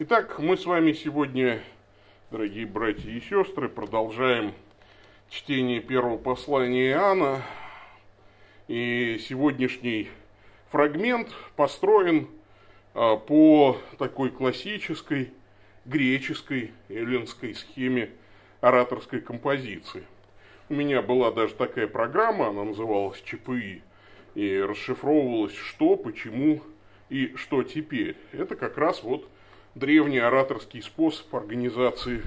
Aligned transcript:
Итак, 0.00 0.38
мы 0.38 0.56
с 0.56 0.64
вами 0.64 0.92
сегодня, 0.92 1.60
дорогие 2.30 2.66
братья 2.66 3.10
и 3.10 3.20
сестры, 3.20 3.68
продолжаем 3.68 4.54
чтение 5.28 5.80
первого 5.80 6.16
послания 6.16 6.90
Иоанна. 6.92 7.42
И 8.68 9.18
сегодняшний 9.28 10.08
фрагмент 10.70 11.30
построен 11.56 12.28
а, 12.94 13.16
по 13.16 13.76
такой 13.98 14.30
классической 14.30 15.32
греческой 15.84 16.70
эллинской 16.88 17.56
схеме 17.56 18.10
ораторской 18.60 19.20
композиции. 19.20 20.04
У 20.68 20.74
меня 20.74 21.02
была 21.02 21.32
даже 21.32 21.54
такая 21.54 21.88
программа, 21.88 22.50
она 22.50 22.62
называлась 22.62 23.20
ЧПИ, 23.22 23.82
и 24.36 24.60
расшифровывалась 24.60 25.56
что, 25.56 25.96
почему 25.96 26.62
и 27.08 27.34
что 27.34 27.64
теперь. 27.64 28.14
Это 28.30 28.54
как 28.54 28.78
раз 28.78 29.02
вот 29.02 29.28
древний 29.78 30.18
ораторский 30.18 30.82
способ 30.82 31.32
организации 31.34 32.22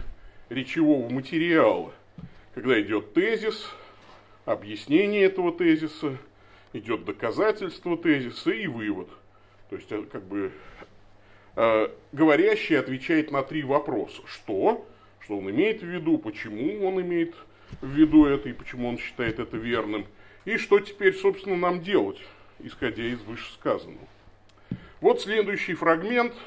речевого 0.50 1.10
материала, 1.10 1.92
когда 2.56 2.80
идет 2.82 3.14
тезис, 3.14 3.70
объяснение 4.46 5.24
этого 5.24 5.52
тезиса, 5.52 6.18
идет 6.74 7.06
доказательство 7.06 7.98
тезиса 7.98 8.52
и 8.52 8.68
вывод. 8.68 9.10
То 9.70 9.76
есть, 9.76 9.92
э, 9.92 10.04
как 10.04 10.24
бы, 10.24 10.52
э, 11.58 11.90
говорящий 12.14 12.80
отвечает 12.80 13.32
на 13.32 13.44
три 13.44 13.64
вопроса. 13.64 14.22
Что? 14.26 14.86
Что 15.20 15.38
он 15.38 15.50
имеет 15.50 15.82
в 15.82 15.86
виду, 15.86 16.18
почему 16.18 16.86
он 16.88 17.02
имеет 17.02 17.36
в 17.82 17.90
виду 17.90 18.26
это 18.26 18.50
и 18.50 18.54
почему 18.54 18.88
он 18.88 18.98
считает 18.98 19.40
это 19.40 19.58
верным. 19.58 20.06
И 20.46 20.58
что 20.58 20.80
теперь, 20.80 21.16
собственно, 21.16 21.58
нам 21.58 21.82
делать, 21.82 22.20
исходя 22.60 23.04
из 23.04 23.22
вышесказанного. 23.22 24.08
Вот 25.02 25.22
следующий 25.22 25.74
фрагмент– 25.74 26.34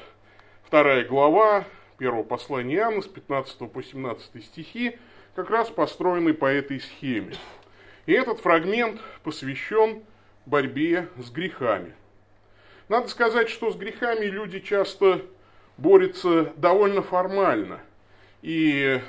вторая 0.75 1.05
глава 1.05 1.63
первого 1.97 2.23
послания 2.23 2.75
Иоанна 2.75 3.01
с 3.01 3.07
15 3.07 3.71
по 3.71 3.81
17 3.81 4.43
стихи 4.43 4.97
как 5.33 5.49
раз 5.49 5.69
построены 5.69 6.33
по 6.33 6.47
этой 6.47 6.81
схеме. 6.81 7.33
И 8.07 8.11
этот 8.11 8.41
фрагмент 8.41 8.99
посвящен 9.23 10.03
борьбе 10.45 11.07
с 11.17 11.31
грехами. 11.31 11.93
Надо 12.89 13.07
сказать, 13.07 13.47
что 13.47 13.71
с 13.71 13.77
грехами 13.77 14.25
люди 14.25 14.59
часто 14.59 15.21
борются 15.77 16.51
довольно 16.57 17.01
формально. 17.01 17.79
И 18.41 18.99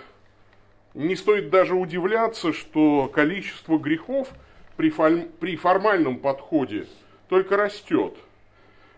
не 0.94 1.16
стоит 1.16 1.50
даже 1.50 1.74
удивляться, 1.74 2.52
что 2.52 3.10
количество 3.12 3.76
грехов 3.76 4.28
при, 4.76 4.92
при 5.40 5.56
формальном 5.56 6.20
подходе 6.20 6.86
только 7.28 7.56
растет. 7.56 8.14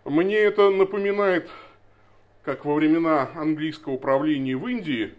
Мне 0.04 0.36
это 0.36 0.68
напоминает 0.68 1.48
как 2.42 2.64
во 2.64 2.74
времена 2.74 3.30
английского 3.34 3.94
управления 3.94 4.56
в 4.56 4.66
Индии 4.66 5.14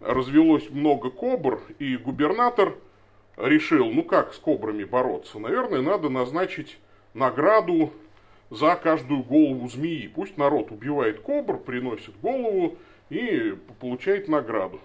развелось 0.00 0.68
много 0.70 1.10
кобр, 1.10 1.60
и 1.78 1.96
губернатор 1.96 2.74
решил, 3.36 3.90
ну 3.90 4.02
как 4.02 4.34
с 4.34 4.38
кобрами 4.38 4.84
бороться? 4.84 5.38
Наверное, 5.38 5.80
надо 5.80 6.08
назначить 6.08 6.78
награду 7.14 7.92
за 8.50 8.76
каждую 8.76 9.22
голову 9.22 9.68
змеи. 9.68 10.10
Пусть 10.14 10.36
народ 10.36 10.70
убивает 10.70 11.20
кобр, 11.20 11.58
приносит 11.58 12.18
голову 12.20 12.76
и 13.08 13.56
получает 13.80 14.28
награду. 14.28 14.80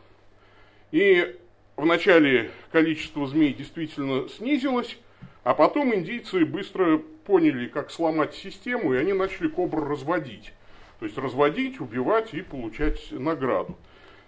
И 0.92 1.36
вначале 1.76 2.52
количество 2.72 3.28
змей 3.28 3.54
действительно 3.54 4.30
снизилось, 4.30 4.98
а 5.44 5.54
потом 5.54 5.94
индийцы 5.94 6.46
быстро 6.46 7.00
поняли, 7.26 7.68
как 7.68 7.92
сломать 7.92 8.34
систему, 8.36 8.94
и 8.94 8.98
они 8.98 9.14
начали 9.14 9.48
кобр 9.48 9.86
разводить. 9.86 10.54
То 11.00 11.06
есть 11.06 11.18
разводить, 11.18 11.80
убивать 11.80 12.34
и 12.34 12.42
получать 12.42 13.12
награду. 13.12 13.78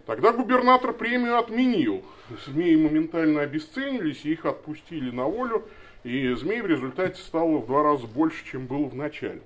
Тогда 0.06 0.32
губернатор 0.32 0.94
премию 0.94 1.38
отменил. 1.38 2.04
Змеи 2.46 2.76
моментально 2.76 3.42
обесценились, 3.42 4.26
их 4.26 4.46
отпустили 4.46 5.12
на 5.12 5.26
волю, 5.26 5.68
и 6.04 6.34
змей 6.34 6.62
в 6.62 6.68
результате 6.68 7.22
стало 7.22 7.58
в 7.58 7.68
два 7.68 7.84
раза 7.84 8.08
больше, 8.08 8.44
чем 8.46 8.66
было 8.66 8.86
в 8.86 8.96
начале. 8.96 9.42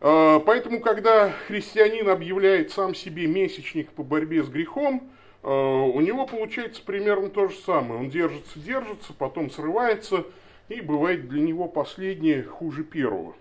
А, 0.00 0.40
поэтому, 0.40 0.80
когда 0.80 1.30
христианин 1.46 2.08
объявляет 2.08 2.72
сам 2.72 2.94
себе 2.94 3.26
месячник 3.26 3.90
по 3.92 4.02
борьбе 4.02 4.42
с 4.42 4.48
грехом, 4.48 5.10
а, 5.42 5.82
у 5.82 6.00
него 6.00 6.26
получается 6.26 6.82
примерно 6.84 7.30
то 7.30 7.48
же 7.48 7.56
самое. 7.56 8.00
Он 8.00 8.10
держится, 8.10 8.58
держится, 8.58 9.12
потом 9.12 9.50
срывается, 9.50 10.24
и 10.68 10.80
бывает 10.80 11.28
для 11.28 11.40
него 11.40 11.68
последнее 11.68 12.42
хуже 12.42 12.82
первого. 12.82 13.34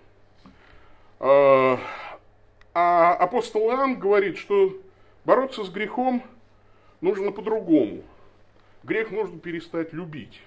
А, 2.74 3.14
апостол 3.16 3.70
Иоанн 3.70 4.00
говорит, 4.00 4.38
что 4.38 4.74
бороться 5.26 5.64
с 5.64 5.70
грехом 5.70 6.24
нужно 7.02 7.32
по-другому. 7.32 8.02
Грех 8.84 9.12
нужно 9.12 9.40
перестать 9.40 9.94
любить. 9.94 10.42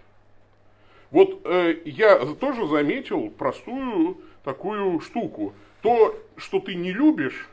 Вот 1.11 1.43
э, 1.45 1.77
я 1.85 2.19
тоже 2.35 2.67
заметил 2.67 3.31
простую 3.31 4.19
такую 4.43 5.01
штуку. 5.01 5.53
То, 5.83 6.19
что 6.37 6.61
ты 6.61 6.75
не 6.75 6.93
любишь, 6.93 7.49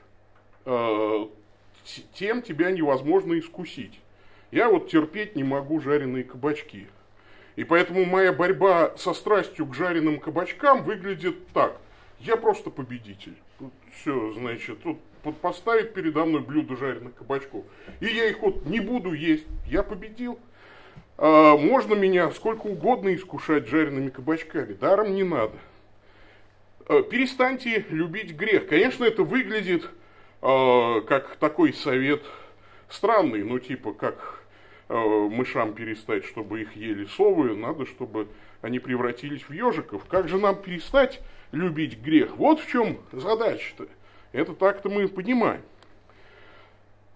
э, 0.65 1.27
тем 2.13 2.41
тебя 2.41 2.71
невозможно 2.71 3.37
искусить. 3.37 3.99
Я 4.51 4.69
вот 4.69 4.89
терпеть 4.89 5.35
не 5.35 5.43
могу 5.43 5.81
жареные 5.81 6.23
кабачки. 6.23 6.87
И 7.57 7.65
поэтому 7.65 8.05
моя 8.05 8.31
борьба 8.31 8.95
со 8.97 9.13
страстью 9.13 9.65
к 9.65 9.75
жареным 9.75 10.19
кабачкам 10.19 10.83
выглядит 10.83 11.47
так. 11.49 11.77
Я 12.19 12.37
просто 12.37 12.69
победитель 12.69 13.35
все, 13.93 14.31
значит, 14.33 14.81
тут 14.83 14.99
поставить 15.41 15.93
передо 15.93 16.25
мной 16.25 16.41
блюдо 16.41 16.75
жареных 16.75 17.15
кабачков, 17.15 17.63
и 17.99 18.07
я 18.07 18.29
их 18.29 18.39
вот 18.39 18.65
не 18.65 18.79
буду 18.79 19.13
есть, 19.13 19.45
я 19.67 19.83
победил. 19.83 20.39
А, 21.17 21.55
можно 21.55 21.93
меня 21.93 22.31
сколько 22.31 22.67
угодно 22.67 23.13
искушать 23.13 23.67
жареными 23.67 24.09
кабачками, 24.09 24.73
даром 24.73 25.13
не 25.13 25.23
надо. 25.23 25.53
А, 26.87 27.03
перестаньте 27.03 27.85
любить 27.89 28.35
грех. 28.35 28.67
Конечно, 28.67 29.03
это 29.03 29.23
выглядит 29.23 29.87
а, 30.41 31.01
как 31.01 31.35
такой 31.35 31.73
совет 31.73 32.23
странный, 32.89 33.43
ну 33.43 33.59
типа 33.59 33.93
как 33.93 34.43
а, 34.89 35.27
мышам 35.29 35.73
перестать, 35.73 36.25
чтобы 36.25 36.61
их 36.61 36.75
ели 36.75 37.05
совы, 37.05 37.55
надо, 37.55 37.85
чтобы 37.85 38.27
они 38.61 38.79
превратились 38.79 39.43
в 39.43 39.51
ежиков. 39.51 40.05
Как 40.05 40.27
же 40.27 40.37
нам 40.39 40.55
перестать 40.55 41.21
любить 41.51 42.01
грех. 42.01 42.37
Вот 42.37 42.59
в 42.59 42.69
чем 42.69 42.99
задача-то. 43.11 43.87
Это 44.31 44.53
так-то 44.53 44.89
мы 44.89 45.07
понимаем. 45.07 45.61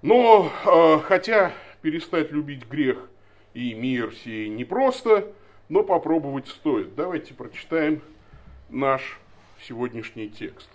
Но, 0.02 0.52
э, 0.66 1.00
хотя 1.00 1.54
перестать 1.82 2.32
любить 2.32 2.68
грех 2.68 3.10
и 3.54 3.74
мир 3.74 4.14
сей 4.14 4.50
непросто, 4.50 5.32
но 5.70 5.84
попробовать 5.84 6.48
стоит. 6.48 6.96
Давайте 6.96 7.34
прочитаем 7.34 8.02
наш 8.70 9.20
сегодняшний 9.62 10.30
текст. 10.30 10.70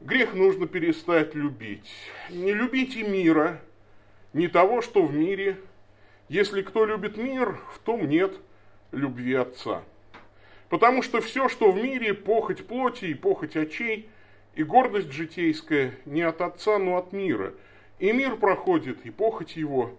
Грех 0.00 0.34
нужно 0.34 0.66
перестать 0.66 1.34
любить. 1.34 1.90
Не 2.30 2.52
любите 2.52 3.02
мира, 3.02 3.60
не 4.32 4.48
того, 4.48 4.82
что 4.82 5.02
в 5.04 5.14
мире. 5.14 5.58
Если 6.28 6.62
кто 6.62 6.84
любит 6.84 7.16
мир, 7.16 7.58
в 7.74 7.78
том 7.78 8.08
нет 8.08 8.32
любви 8.92 9.34
Отца. 9.34 9.82
Потому 10.68 11.02
что 11.02 11.20
все, 11.20 11.48
что 11.48 11.70
в 11.70 11.76
мире, 11.76 12.12
похоть 12.12 12.66
плоти 12.66 13.06
и 13.06 13.14
похоть 13.14 13.56
очей, 13.56 14.08
и 14.54 14.64
гордость 14.64 15.12
житейская 15.12 15.92
не 16.06 16.22
от 16.22 16.40
Отца, 16.40 16.78
но 16.78 16.96
от 16.96 17.12
мира. 17.12 17.52
И 17.98 18.12
мир 18.12 18.36
проходит, 18.36 19.04
и 19.04 19.10
похоть 19.10 19.56
его, 19.56 19.92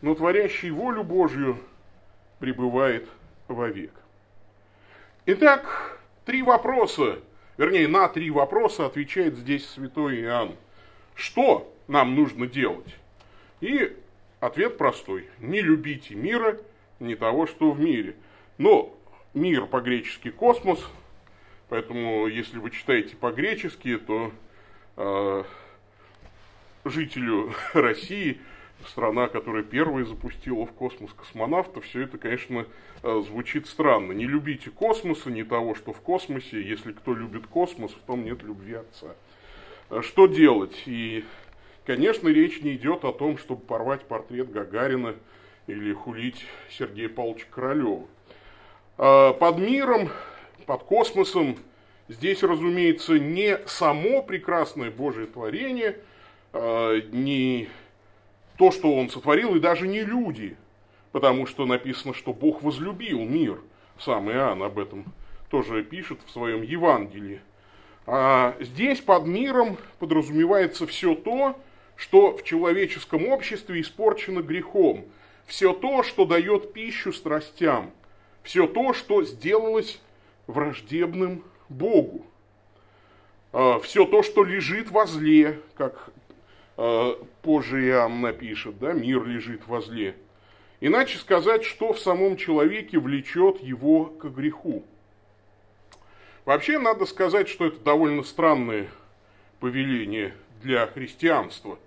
но 0.00 0.14
творящий 0.14 0.70
волю 0.70 1.02
Божью 1.02 1.58
пребывает 2.38 3.08
вовек. 3.48 3.92
Итак, 5.26 5.98
три 6.24 6.42
вопроса, 6.42 7.18
вернее, 7.56 7.88
на 7.88 8.08
три 8.08 8.30
вопроса 8.30 8.86
отвечает 8.86 9.36
здесь 9.36 9.68
святой 9.68 10.20
Иоанн. 10.20 10.54
Что 11.14 11.72
нам 11.88 12.14
нужно 12.14 12.46
делать? 12.46 12.94
И 13.60 13.96
ответ 14.40 14.76
простой. 14.76 15.28
Не 15.38 15.60
любите 15.60 16.14
мира, 16.14 16.58
не 17.00 17.14
того, 17.14 17.46
что 17.46 17.70
в 17.70 17.80
мире. 17.80 18.14
Но 18.58 18.94
мир 19.34 19.66
по-гречески 19.66 20.30
космос, 20.30 20.84
поэтому 21.68 22.26
если 22.26 22.58
вы 22.58 22.70
читаете 22.70 23.16
по-гречески, 23.16 23.98
то 23.98 24.32
э, 24.96 25.44
жителю 26.84 27.52
России, 27.74 28.40
страна, 28.88 29.28
которая 29.28 29.62
первой 29.62 30.04
запустила 30.04 30.66
в 30.66 30.72
космос 30.72 31.12
космонавтов, 31.12 31.84
все 31.84 32.02
это, 32.02 32.18
конечно, 32.18 32.66
э, 33.02 33.22
звучит 33.26 33.66
странно. 33.66 34.12
Не 34.12 34.26
любите 34.26 34.70
космоса, 34.70 35.30
не 35.30 35.44
того, 35.44 35.74
что 35.74 35.92
в 35.92 36.00
космосе. 36.00 36.62
Если 36.62 36.92
кто 36.92 37.14
любит 37.14 37.46
космос, 37.46 37.92
в 37.92 38.00
том 38.06 38.24
нет 38.24 38.42
любви 38.42 38.74
отца. 38.74 39.14
Э, 39.90 40.02
что 40.02 40.26
делать? 40.26 40.82
И, 40.86 41.24
конечно, 41.86 42.28
речь 42.28 42.60
не 42.62 42.74
идет 42.74 43.04
о 43.04 43.12
том, 43.12 43.38
чтобы 43.38 43.62
порвать 43.62 44.04
портрет 44.06 44.50
Гагарина 44.50 45.14
или 45.66 45.92
хулить 45.92 46.44
Сергея 46.70 47.08
Павловича 47.08 47.46
Королева. 47.50 48.06
А, 48.96 49.32
под 49.32 49.58
миром, 49.58 50.10
под 50.66 50.84
космосом 50.84 51.56
здесь, 52.08 52.42
разумеется, 52.42 53.18
не 53.18 53.58
само 53.66 54.22
прекрасное 54.22 54.90
Божие 54.90 55.26
творение, 55.26 55.98
а, 56.52 57.00
не 57.12 57.68
то, 58.56 58.70
что 58.70 58.94
он 58.94 59.08
сотворил, 59.08 59.56
и 59.56 59.60
даже 59.60 59.88
не 59.88 60.02
люди, 60.02 60.56
потому 61.12 61.46
что 61.46 61.66
написано, 61.66 62.14
что 62.14 62.32
Бог 62.32 62.62
возлюбил 62.62 63.20
мир. 63.20 63.60
Сам 63.98 64.30
Иоанн 64.30 64.62
об 64.62 64.78
этом 64.78 65.04
тоже 65.50 65.82
пишет 65.82 66.20
в 66.24 66.30
своем 66.30 66.62
Евангелии. 66.62 67.40
А 68.06 68.56
здесь 68.60 69.00
под 69.00 69.26
миром 69.26 69.78
подразумевается 69.98 70.86
все 70.86 71.14
то, 71.14 71.58
что 71.96 72.36
в 72.36 72.42
человеческом 72.42 73.26
обществе 73.28 73.80
испорчено 73.80 74.42
грехом, 74.42 75.04
все 75.46 75.72
то, 75.72 76.02
что 76.02 76.24
дает 76.24 76.72
пищу 76.72 77.12
страстям, 77.12 77.92
все 78.44 78.68
то, 78.68 78.92
что 78.92 79.24
сделалось 79.24 80.00
враждебным 80.46 81.42
Богу, 81.68 82.24
а, 83.52 83.80
все 83.80 84.04
то, 84.04 84.22
что 84.22 84.44
лежит 84.44 84.90
во 84.90 85.06
зле, 85.06 85.60
как 85.76 86.10
а, 86.76 87.20
позже 87.42 87.84
Иоанн 87.88 88.20
напишет, 88.20 88.78
да, 88.78 88.92
мир 88.92 89.24
лежит 89.24 89.66
во 89.66 89.80
зле. 89.80 90.14
Иначе 90.80 91.18
сказать, 91.18 91.64
что 91.64 91.94
в 91.94 91.98
самом 91.98 92.36
человеке 92.36 92.98
влечет 92.98 93.60
его 93.62 94.04
к 94.04 94.26
греху. 94.26 94.84
Вообще, 96.44 96.78
надо 96.78 97.06
сказать, 97.06 97.48
что 97.48 97.66
это 97.66 97.80
довольно 97.80 98.22
странное 98.22 98.88
повеление 99.60 100.34
для 100.62 100.86
христианства. 100.86 101.78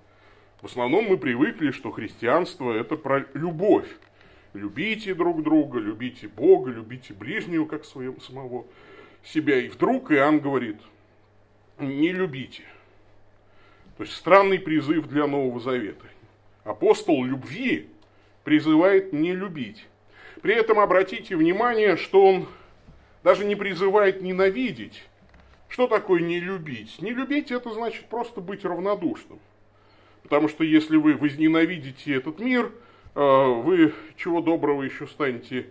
В 0.63 0.65
основном 0.65 1.05
мы 1.05 1.17
привыкли, 1.17 1.69
что 1.69 1.91
христианство– 1.91 2.71
это 2.73 2.95
про 2.95 3.27
любовь. 3.35 3.87
Любите 4.57 5.13
друг 5.13 5.43
друга, 5.43 5.79
любите 5.79 6.27
Бога, 6.27 6.71
любите 6.71 7.13
ближнего, 7.13 7.65
как 7.65 7.85
своего 7.85 8.19
самого 8.19 8.65
себя. 9.23 9.59
И 9.59 9.67
вдруг 9.67 10.11
Иоанн 10.11 10.39
говорит, 10.39 10.77
не 11.77 12.11
любите. 12.11 12.63
То 13.97 14.03
есть 14.03 14.15
странный 14.15 14.57
призыв 14.57 15.07
для 15.07 15.27
Нового 15.27 15.59
Завета. 15.59 16.05
Апостол 16.63 17.23
любви 17.23 17.87
призывает 18.43 19.13
не 19.13 19.35
любить. 19.35 19.85
При 20.41 20.55
этом 20.55 20.79
обратите 20.79 21.35
внимание, 21.35 21.95
что 21.95 22.25
он 22.25 22.47
даже 23.23 23.45
не 23.45 23.55
призывает 23.55 24.23
ненавидеть. 24.23 25.03
Что 25.69 25.87
такое 25.87 26.21
не 26.21 26.39
любить? 26.39 26.99
Не 26.99 27.11
любить 27.11 27.51
это 27.51 27.71
значит 27.71 28.05
просто 28.05 28.41
быть 28.41 28.65
равнодушным. 28.65 29.39
Потому 30.23 30.49
что 30.49 30.63
если 30.63 30.97
вы 30.97 31.13
возненавидите 31.15 32.15
этот 32.15 32.39
мир, 32.39 32.71
вы 33.21 33.93
чего 34.15 34.41
доброго 34.41 34.83
еще 34.83 35.07
станете 35.07 35.67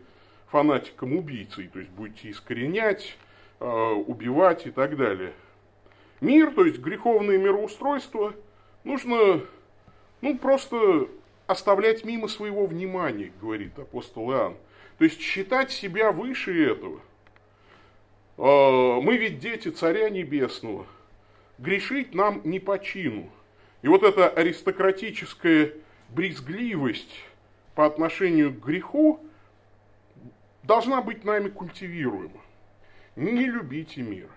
фанатиком-убийцей, 0.50 1.68
то 1.68 1.78
есть 1.78 1.90
будете 1.90 2.30
искоренять, 2.30 3.16
э, 3.60 3.66
убивать 3.66 4.66
и 4.66 4.70
так 4.70 4.96
далее. 4.96 5.32
Мир, 6.20 6.52
то 6.52 6.64
есть 6.64 6.78
греховное 6.78 7.38
мироустройство, 7.38 8.34
нужно 8.84 9.42
ну, 10.22 10.38
просто 10.38 11.08
оставлять 11.46 12.04
мимо 12.04 12.28
своего 12.28 12.66
внимания, 12.66 13.32
говорит 13.40 13.78
апостол 13.78 14.32
Иоанн. 14.32 14.56
То 14.98 15.04
есть 15.04 15.20
считать 15.20 15.70
себя 15.70 16.10
выше 16.10 16.72
этого. 16.72 17.00
А, 18.38 19.00
мы 19.00 19.16
ведь 19.16 19.38
дети 19.38 19.68
Царя 19.68 20.08
Небесного. 20.08 20.86
Грешить 21.58 22.14
нам 22.14 22.40
не 22.44 22.60
по 22.60 22.78
чину. 22.78 23.30
И 23.82 23.88
вот 23.88 24.02
эта 24.02 24.28
аристократическая 24.28 25.72
брезгливость 26.08 27.14
по 27.76 27.84
отношению 27.84 28.52
к 28.52 28.64
греху 28.64 29.20
должна 30.64 31.02
быть 31.02 31.24
нами 31.24 31.50
культивируема. 31.50 32.40
Не 33.14 33.44
любите 33.44 34.02
мир. 34.02 34.28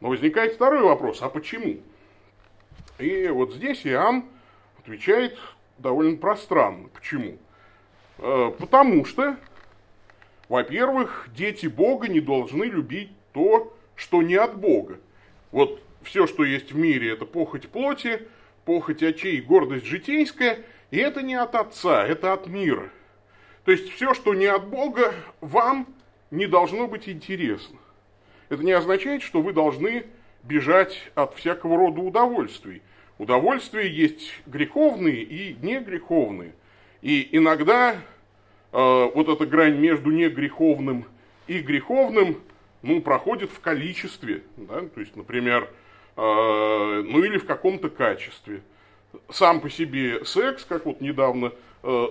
Но 0.00 0.08
возникает 0.08 0.54
второй 0.54 0.82
вопрос, 0.82 1.22
а 1.22 1.28
почему? 1.28 1.78
И 2.98 3.28
вот 3.28 3.54
здесь 3.54 3.86
Иоанн 3.86 4.24
отвечает 4.80 5.38
довольно 5.78 6.16
пространно. 6.16 6.88
Почему? 6.88 7.38
Э, 8.18 8.52
потому 8.58 9.04
что, 9.04 9.36
во-первых, 10.48 11.28
дети 11.32 11.68
Бога 11.68 12.08
не 12.08 12.20
должны 12.20 12.64
любить 12.64 13.12
то, 13.32 13.76
что 13.94 14.22
не 14.22 14.34
от 14.34 14.58
Бога. 14.58 14.98
Вот 15.52 15.80
все, 16.02 16.26
что 16.26 16.44
есть 16.44 16.72
в 16.72 16.76
мире, 16.76 17.12
это 17.12 17.26
похоть 17.26 17.68
плоти, 17.68 18.26
похоть 18.64 19.04
очей, 19.04 19.40
гордость 19.40 19.84
житейская, 19.84 20.64
и 20.92 20.98
это 20.98 21.22
не 21.22 21.34
от 21.34 21.54
Отца, 21.54 22.06
это 22.06 22.34
от 22.34 22.46
мира. 22.46 22.90
То 23.64 23.72
есть 23.72 23.90
все, 23.90 24.12
что 24.12 24.34
не 24.34 24.44
от 24.44 24.68
Бога, 24.68 25.14
вам 25.40 25.86
не 26.30 26.46
должно 26.46 26.86
быть 26.86 27.08
интересно. 27.08 27.78
Это 28.50 28.62
не 28.62 28.72
означает, 28.72 29.22
что 29.22 29.40
вы 29.40 29.54
должны 29.54 30.04
бежать 30.42 31.10
от 31.14 31.34
всякого 31.34 31.78
рода 31.78 32.02
удовольствий. 32.02 32.82
Удовольствия 33.16 33.88
есть 33.88 34.34
греховные 34.44 35.22
и 35.22 35.56
негреховные. 35.62 36.54
И 37.00 37.26
иногда 37.32 37.92
э, 37.92 37.96
вот 38.72 39.28
эта 39.28 39.46
грань 39.46 39.78
между 39.78 40.10
негреховным 40.10 41.06
и 41.46 41.60
греховным 41.60 42.42
ну, 42.82 43.00
проходит 43.00 43.50
в 43.50 43.60
количестве. 43.60 44.42
Да? 44.58 44.82
То 44.82 45.00
есть, 45.00 45.16
например, 45.16 45.70
э, 46.16 47.02
ну 47.06 47.24
или 47.24 47.38
в 47.38 47.46
каком-то 47.46 47.88
качестве. 47.88 48.62
Сам 49.30 49.60
по 49.60 49.70
себе 49.70 50.24
секс, 50.24 50.64
как 50.64 50.86
вот 50.86 51.00
недавно 51.00 51.52
э, 51.82 52.06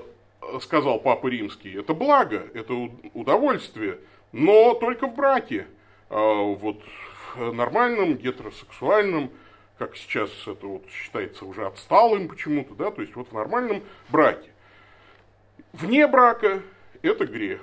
сказал 0.62 1.00
Папа 1.00 1.27
Римский, 1.27 1.77
это 1.77 1.94
благо, 1.94 2.48
это 2.53 2.74
удовольствие, 3.13 4.00
но 4.31 4.74
только 4.75 5.07
в 5.07 5.15
браке. 5.15 5.68
Э, 6.09 6.15
вот 6.15 6.81
в 7.36 7.53
нормальном 7.53 8.15
гетеросексуальном 8.15 9.31
как 9.81 9.98
сейчас 9.98 10.30
это 10.45 10.68
вот 10.68 10.83
считается 10.92 11.44
уже 11.44 11.65
отсталым 11.65 12.27
почему-то, 12.27 12.75
да, 12.75 12.92
то 12.92 13.01
есть 13.01 13.15
вот 13.15 13.30
в 13.30 13.33
нормальном 13.33 13.81
браке. 14.09 14.51
Вне 15.74 16.06
брака 16.06 16.62
это 17.01 17.25
грех. 17.25 17.62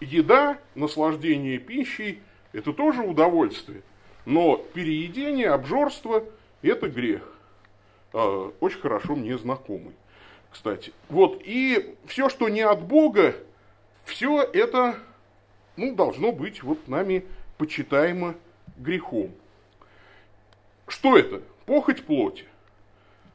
Еда, 0.00 0.58
наслаждение 0.74 1.58
пищей– 1.58 2.20
это 2.52 2.74
тоже 2.74 3.00
удовольствие. 3.00 3.80
Но 4.26 4.58
переедение, 4.58 5.48
обжорство– 5.48 6.22
это 6.62 6.88
грех. 6.90 7.22
А, 8.12 8.52
очень 8.60 8.80
хорошо 8.80 9.14
мне 9.14 9.36
знакомый, 9.38 9.94
кстати. 10.50 10.92
Вот, 11.08 11.40
и 11.44 11.96
все, 12.06 12.28
что 12.28 12.48
не 12.48 12.62
от 12.62 12.82
Бога, 12.82 13.34
все 14.04 14.42
это 14.42 14.98
ну, 15.76 15.94
должно 15.94 16.32
быть 16.32 16.62
вот 16.62 16.88
нами 16.88 17.24
почитаемо 17.58 18.34
грехом. 18.76 19.30
Что 20.86 21.16
это? 21.18 21.42
Похоть 21.66 22.04
плоти. 22.04 22.44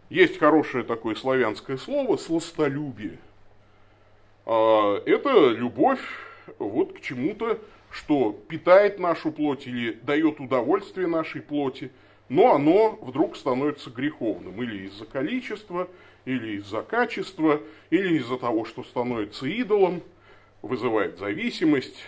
Есть 0.09 0.39
хорошее 0.39 0.83
такое 0.83 1.15
славянское 1.15 1.77
слово 1.77 2.17
сластолюбие. 2.17 3.19
А, 4.45 5.01
это 5.05 5.50
любовь 5.50 6.01
вот 6.59 6.93
к 6.93 7.01
чему-то, 7.01 7.59
что 7.89 8.33
питает 8.47 9.00
нашу 9.00 9.31
плоть 9.31 9.67
или 9.67 9.93
дает 9.93 10.39
удовольствие 10.39 11.07
нашей 11.07 11.41
плоти, 11.41 11.91
но 12.33 12.55
оно 12.55 12.97
вдруг 13.01 13.37
становится 13.37 13.89
греховным 13.89 14.61
или 14.61 14.87
из-за 14.87 15.05
количества, 15.05 15.87
или 16.25 16.57
из-за 16.57 16.81
качества, 16.81 17.61
или 17.89 18.17
из-за 18.17 18.37
того, 18.37 18.65
что 18.65 18.83
становится 18.83 19.47
идолом, 19.47 20.01
вызывает 20.61 21.17
зависимость. 21.17 22.03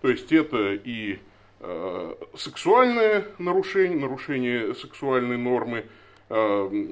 То 0.00 0.10
есть 0.10 0.32
это 0.32 0.74
и 0.74 1.18
Э, 1.66 2.14
сексуальное 2.36 3.24
нарушение, 3.38 3.98
нарушение 3.98 4.74
сексуальной 4.74 5.38
нормы, 5.38 5.86
э, 6.28 6.84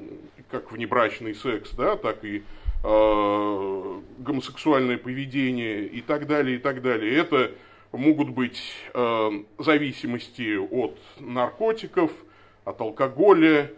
как 0.49 0.71
внебрачный 0.71 1.35
секс, 1.35 1.69
да, 1.75 1.95
так 1.95 2.25
и 2.25 2.41
э, 2.83 4.01
гомосексуальное 4.17 4.97
поведение 4.97 5.85
и 5.85 6.01
так 6.01 6.25
далее, 6.25 6.55
и 6.55 6.59
так 6.59 6.81
далее. 6.81 7.15
Это 7.15 7.51
могут 7.91 8.29
быть 8.29 8.59
зависимости 9.59 10.57
от 10.57 10.97
наркотиков, 11.19 12.11
от 12.65 12.81
алкоголя, 12.81 13.71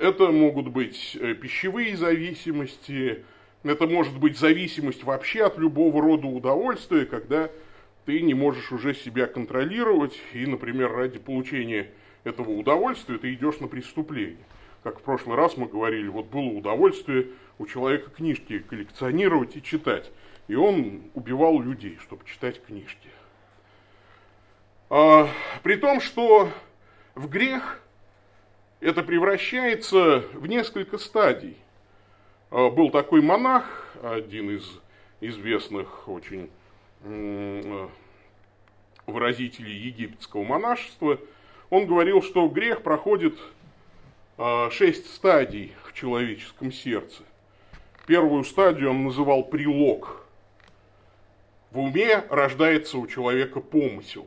это 0.00 0.30
могут 0.32 0.68
быть 0.68 1.16
пищевые 1.40 1.96
зависимости, 1.96 3.24
это 3.62 3.86
может 3.86 4.18
быть 4.18 4.38
зависимость 4.38 5.04
вообще 5.04 5.44
от 5.44 5.58
любого 5.58 6.02
рода 6.02 6.26
удовольствия, 6.26 7.06
когда 7.06 7.50
ты 8.06 8.20
не 8.22 8.34
можешь 8.34 8.72
уже 8.72 8.94
себя 8.94 9.26
контролировать, 9.26 10.18
и, 10.32 10.46
например, 10.46 10.92
ради 10.92 11.18
получения 11.18 11.90
этого 12.24 12.50
удовольствия 12.50 13.18
ты 13.18 13.34
идешь 13.34 13.60
на 13.60 13.68
преступление. 13.68 14.44
Как 14.82 15.00
в 15.00 15.02
прошлый 15.02 15.36
раз 15.36 15.56
мы 15.56 15.66
говорили, 15.66 16.08
вот 16.08 16.26
было 16.26 16.48
удовольствие 16.48 17.26
у 17.58 17.66
человека 17.66 18.10
книжки 18.10 18.60
коллекционировать 18.60 19.56
и 19.56 19.62
читать. 19.62 20.10
И 20.46 20.54
он 20.54 21.02
убивал 21.14 21.60
людей, 21.60 21.98
чтобы 22.00 22.24
читать 22.24 22.64
книжки. 22.64 23.10
А, 24.88 25.28
при 25.62 25.76
том, 25.76 26.00
что 26.00 26.48
в 27.14 27.28
грех 27.28 27.82
это 28.80 29.02
превращается 29.02 30.24
в 30.32 30.46
несколько 30.46 30.98
стадий. 30.98 31.56
А, 32.50 32.70
был 32.70 32.90
такой 32.90 33.20
монах, 33.20 33.64
один 34.02 34.50
из 34.50 34.64
известных 35.20 36.08
очень 36.08 36.50
выразителей 39.06 39.76
египетского 39.76 40.44
монашества, 40.44 41.18
он 41.70 41.86
говорил, 41.86 42.22
что 42.22 42.48
грех 42.48 42.82
проходит 42.82 43.38
э, 44.36 44.68
шесть 44.70 45.14
стадий 45.14 45.72
в 45.84 45.92
человеческом 45.92 46.72
сердце. 46.72 47.22
Первую 48.06 48.44
стадию 48.44 48.90
он 48.90 49.04
называл 49.04 49.44
прилог. 49.44 50.24
В 51.70 51.80
уме 51.80 52.24
рождается 52.30 52.98
у 52.98 53.06
человека 53.06 53.60
помысел. 53.60 54.26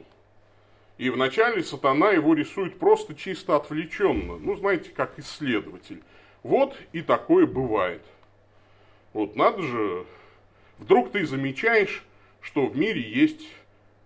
И 1.02 1.10
вначале 1.10 1.64
сатана 1.64 2.12
его 2.12 2.36
рисует 2.36 2.78
просто 2.78 3.16
чисто 3.16 3.56
отвлеченно. 3.56 4.38
Ну, 4.38 4.56
знаете, 4.56 4.92
как 4.92 5.18
исследователь. 5.18 6.04
Вот 6.44 6.78
и 6.92 7.02
такое 7.02 7.48
бывает. 7.48 8.04
Вот 9.12 9.36
надо 9.36 9.64
же, 9.64 10.06
вдруг 10.78 11.12
ты 11.12 11.26
замечаешь, 11.26 12.06
что 12.40 12.68
в 12.68 12.78
мире 12.78 13.02
есть 13.02 13.42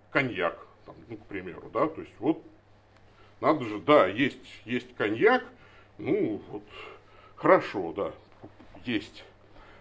коньяк, 0.09 0.57
там, 0.85 0.95
ну, 1.09 1.17
к 1.17 1.25
примеру, 1.25 1.69
да, 1.73 1.87
то 1.87 1.99
есть 1.99 2.13
вот 2.19 2.41
надо 3.41 3.65
же, 3.65 3.79
да, 3.79 4.07
есть, 4.07 4.39
есть 4.63 4.95
коньяк, 4.95 5.43
ну, 5.97 6.41
вот, 6.47 6.63
хорошо, 7.35 7.91
да, 7.91 8.13
есть. 8.85 9.25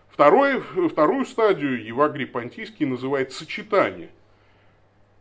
Второе, 0.08 0.60
вторую 0.88 1.26
стадию 1.26 1.80
Евагрий 1.80 2.26
Понтийский 2.26 2.86
называет 2.86 3.32
сочетание. 3.32 4.10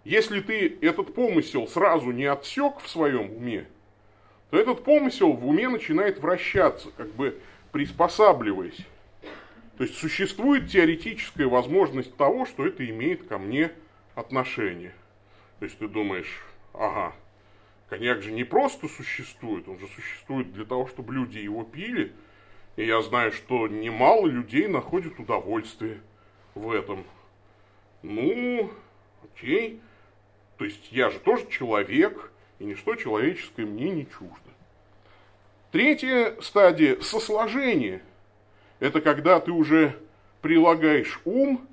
Если 0.04 0.42
ты 0.42 0.78
этот 0.82 1.14
помысел 1.14 1.68
сразу 1.68 2.12
не 2.12 2.26
отсек 2.26 2.80
в 2.80 2.90
своем 2.90 3.32
уме, 3.32 3.68
то 4.50 4.58
этот 4.58 4.84
помысел 4.84 5.34
в 5.34 5.48
уме 5.48 5.70
начинает 5.70 6.20
вращаться, 6.20 6.90
как 6.98 7.14
бы 7.14 7.40
приспосабливаясь. 7.72 8.86
То 9.78 9.84
есть 9.84 9.98
существует 9.98 10.70
теоретическая 10.70 11.48
возможность 11.48 12.16
того, 12.18 12.46
что 12.46 12.66
это 12.66 12.88
имеет 12.88 13.28
ко 13.28 13.38
мне 13.38 13.72
отношение. 14.14 14.94
То 15.60 15.66
есть 15.66 15.80
ты 15.80 15.88
думаешь, 15.88 16.44
ага, 16.74 17.14
коньяк 17.90 18.22
же 18.22 18.32
не 18.32 18.44
просто 18.44 18.88
существует, 18.88 19.68
он 19.68 19.80
же 19.80 19.88
существует 19.88 20.54
для 20.54 20.66
того, 20.66 20.88
чтобы 20.88 21.14
люди 21.14 21.38
его 21.38 21.64
пили– 21.64 22.12
и 22.76 22.86
я 22.86 23.02
знаю, 23.02 23.32
что 23.32 23.68
немало 23.68 24.28
людей 24.28 24.68
находят 24.68 25.20
удовольствие 25.20 26.02
в 26.56 26.72
этом. 26.72 27.04
Ну, 28.02 28.72
окей. 29.24 29.80
То 30.58 30.66
есть 30.66 30.92
я 30.92 31.10
же 31.10 31.20
тоже 31.20 31.48
человек, 31.50 32.32
и 32.60 32.66
ничто 32.66 32.96
человеческое 32.96 33.66
мне 33.66 33.90
не 33.90 34.06
чуждо. 34.06 34.38
Третья 35.72 36.36
стадия– 36.42 37.00
сосложение. 37.02 38.04
Это 38.80 39.02
когда 39.02 39.40
ты 39.40 39.52
уже 39.52 39.98
прилагаешь 40.42 41.20
ум 41.26 41.68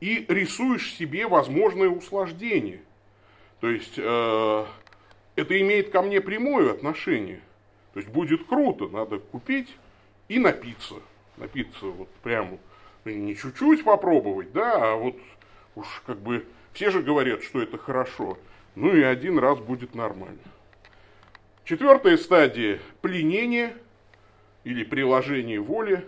и 0.00 0.24
рисуешь 0.28 0.94
себе 0.94 1.26
возможное 1.26 1.88
услаждение. 1.88 2.80
То 3.60 3.68
есть 3.68 3.94
э, 3.96 4.64
это 5.36 5.60
имеет 5.60 5.90
ко 5.90 6.02
мне 6.02 6.20
прямое 6.20 6.72
отношение. 6.72 7.40
То 7.92 8.00
есть 8.00 8.10
будет 8.10 8.46
круто, 8.46 8.88
надо 8.88 9.18
купить 9.18 9.68
и 10.28 10.38
напиться. 10.38 10.94
Напиться 11.36 11.86
вот 11.86 12.08
прямо 12.22 12.58
не 13.04 13.36
чуть-чуть 13.36 13.84
попробовать, 13.84 14.52
да, 14.52 14.92
а 14.92 14.96
вот 14.96 15.16
уж 15.74 15.86
как 16.06 16.18
бы 16.18 16.46
все 16.74 16.90
же 16.90 17.02
говорят, 17.02 17.42
что 17.42 17.62
это 17.62 17.78
хорошо. 17.78 18.36
Ну 18.74 18.94
и 18.94 19.02
один 19.02 19.38
раз 19.38 19.58
будет 19.60 19.94
нормально. 19.94 20.40
Четвертая 21.64 22.18
стадия– 22.18 22.80
пленение 23.00 23.74
или 24.64 24.84
приложение 24.84 25.60
воли. 25.60 26.04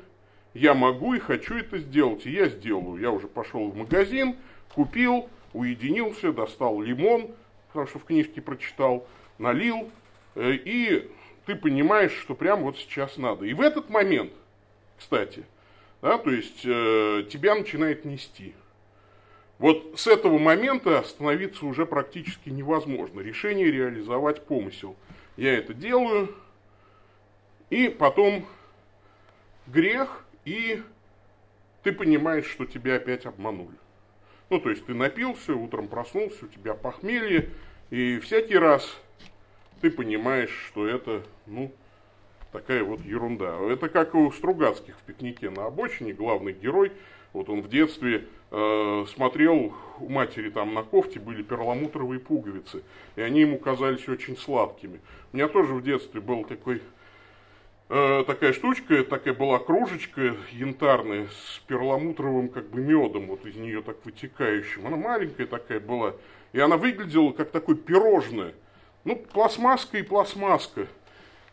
Я 0.52 0.74
могу 0.74 1.14
и 1.14 1.18
хочу 1.18 1.54
это 1.54 1.78
сделать, 1.78 2.26
и 2.26 2.30
я 2.30 2.48
сделаю. 2.48 3.00
Я 3.00 3.10
уже 3.12 3.28
пошел 3.28 3.70
в 3.70 3.76
магазин, 3.76 4.36
купил, 4.74 5.30
уединился, 5.52 6.32
достал 6.32 6.80
лимон, 6.82 7.30
потому 7.68 7.86
что 7.86 7.98
в 7.98 8.04
книжке 8.04 8.42
прочитал, 8.42 9.06
налил, 9.38 9.90
э, 10.34 10.52
и 10.52 11.10
ты 11.46 11.54
понимаешь, 11.54 12.12
что 12.12 12.34
прямо 12.34 12.62
вот 12.62 12.76
сейчас 12.76 13.16
надо. 13.16 13.44
И 13.44 13.54
в 13.54 13.60
этот 13.60 13.88
момент, 13.88 14.32
кстати, 14.98 15.44
да, 16.02 16.18
то 16.18 16.30
есть 16.30 16.62
э, 16.64 17.24
тебя 17.30 17.54
начинает 17.54 18.04
нести. 18.04 18.54
Вот 19.58 19.98
с 19.98 20.06
этого 20.06 20.38
момента 20.38 20.98
остановиться 20.98 21.64
уже 21.64 21.86
практически 21.86 22.50
невозможно. 22.50 23.20
Решение 23.20 23.70
реализовать 23.70 24.44
помысел. 24.44 24.96
Я 25.36 25.56
это 25.56 25.72
делаю, 25.72 26.34
и 27.70 27.88
потом 27.88 28.46
грех, 29.66 30.24
и 30.44 30.82
ты 31.82 31.92
понимаешь, 31.92 32.46
что 32.46 32.66
тебя 32.66 32.96
опять 32.96 33.26
обманули. 33.26 33.76
Ну, 34.50 34.60
то 34.60 34.70
есть 34.70 34.86
ты 34.86 34.94
напился, 34.94 35.54
утром 35.54 35.88
проснулся, 35.88 36.44
у 36.44 36.48
тебя 36.48 36.74
похмелье, 36.74 37.50
и 37.90 38.18
всякий 38.18 38.56
раз 38.56 38.96
ты 39.80 39.90
понимаешь, 39.90 40.66
что 40.68 40.86
это, 40.86 41.22
ну, 41.46 41.72
такая 42.52 42.84
вот 42.84 43.00
ерунда. 43.00 43.58
Это 43.70 43.88
как 43.88 44.14
у 44.14 44.30
Стругацких 44.30 44.96
в 44.96 45.02
пикнике 45.02 45.50
на 45.50 45.66
обочине, 45.66 46.12
главный 46.12 46.52
герой, 46.52 46.92
вот 47.32 47.48
он 47.48 47.60
в 47.60 47.68
детстве 47.68 48.26
смотрел, 49.14 49.74
у 50.00 50.08
матери 50.08 50.50
там 50.50 50.72
на 50.72 50.82
кофте 50.82 51.20
были 51.20 51.42
перламутровые 51.42 52.20
пуговицы, 52.20 52.82
и 53.16 53.20
они 53.20 53.40
ему 53.40 53.58
казались 53.58 54.08
очень 54.08 54.36
сладкими. 54.36 55.00
У 55.32 55.36
меня 55.36 55.48
тоже 55.48 55.74
в 55.74 55.82
детстве 55.82 56.20
был 56.20 56.44
такой, 56.44 56.80
э, 57.88 58.24
такая 58.26 58.52
штучка, 58.52 59.04
такая 59.04 59.34
была 59.34 59.58
кружечка 59.58 60.36
янтарная 60.52 61.26
с 61.28 61.58
перламутровым 61.66 62.48
как 62.48 62.70
бы 62.70 62.80
медом, 62.80 63.26
вот 63.26 63.44
из 63.44 63.56
нее 63.56 63.82
так 63.82 63.96
вытекающим. 64.04 64.86
Она 64.86 64.96
маленькая 64.96 65.46
такая 65.46 65.80
была, 65.80 66.14
и 66.52 66.60
она 66.60 66.76
выглядела 66.76 67.32
как 67.32 67.50
такое 67.50 67.76
пирожное– 67.76 68.54
ну, 69.06 69.14
пластмасска 69.14 69.98
и 69.98 70.02
пластмасска. 70.02 70.88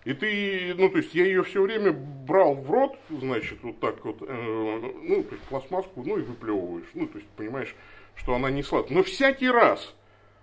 И 0.05 0.13
ты, 0.13 0.74
ну, 0.77 0.89
то 0.89 0.98
есть 0.98 1.15
я 1.15 1.25
ее 1.25 1.43
все 1.43 1.62
время 1.62 1.93
брал 1.93 2.55
в 2.55 2.69
рот, 2.69 2.98
значит, 3.10 3.60
вот 3.63 3.79
так 3.79 4.03
вот, 4.03 4.17
э, 4.22 4.91
ну, 5.01 5.24
то 5.24 5.36
есть 5.36 5.43
пластмасску, 5.45 6.03
ну, 6.03 6.17
и 6.17 6.22
выплевываешь. 6.22 6.89
Ну, 6.93 7.07
то 7.07 7.17
есть 7.17 7.29
понимаешь, 7.29 7.74
что 8.15 8.36
она 8.36 8.51
не 8.51 8.63
сладкая. 8.63 8.98
Но 8.98 9.03
всякий 9.03 9.50
раз 9.50 9.95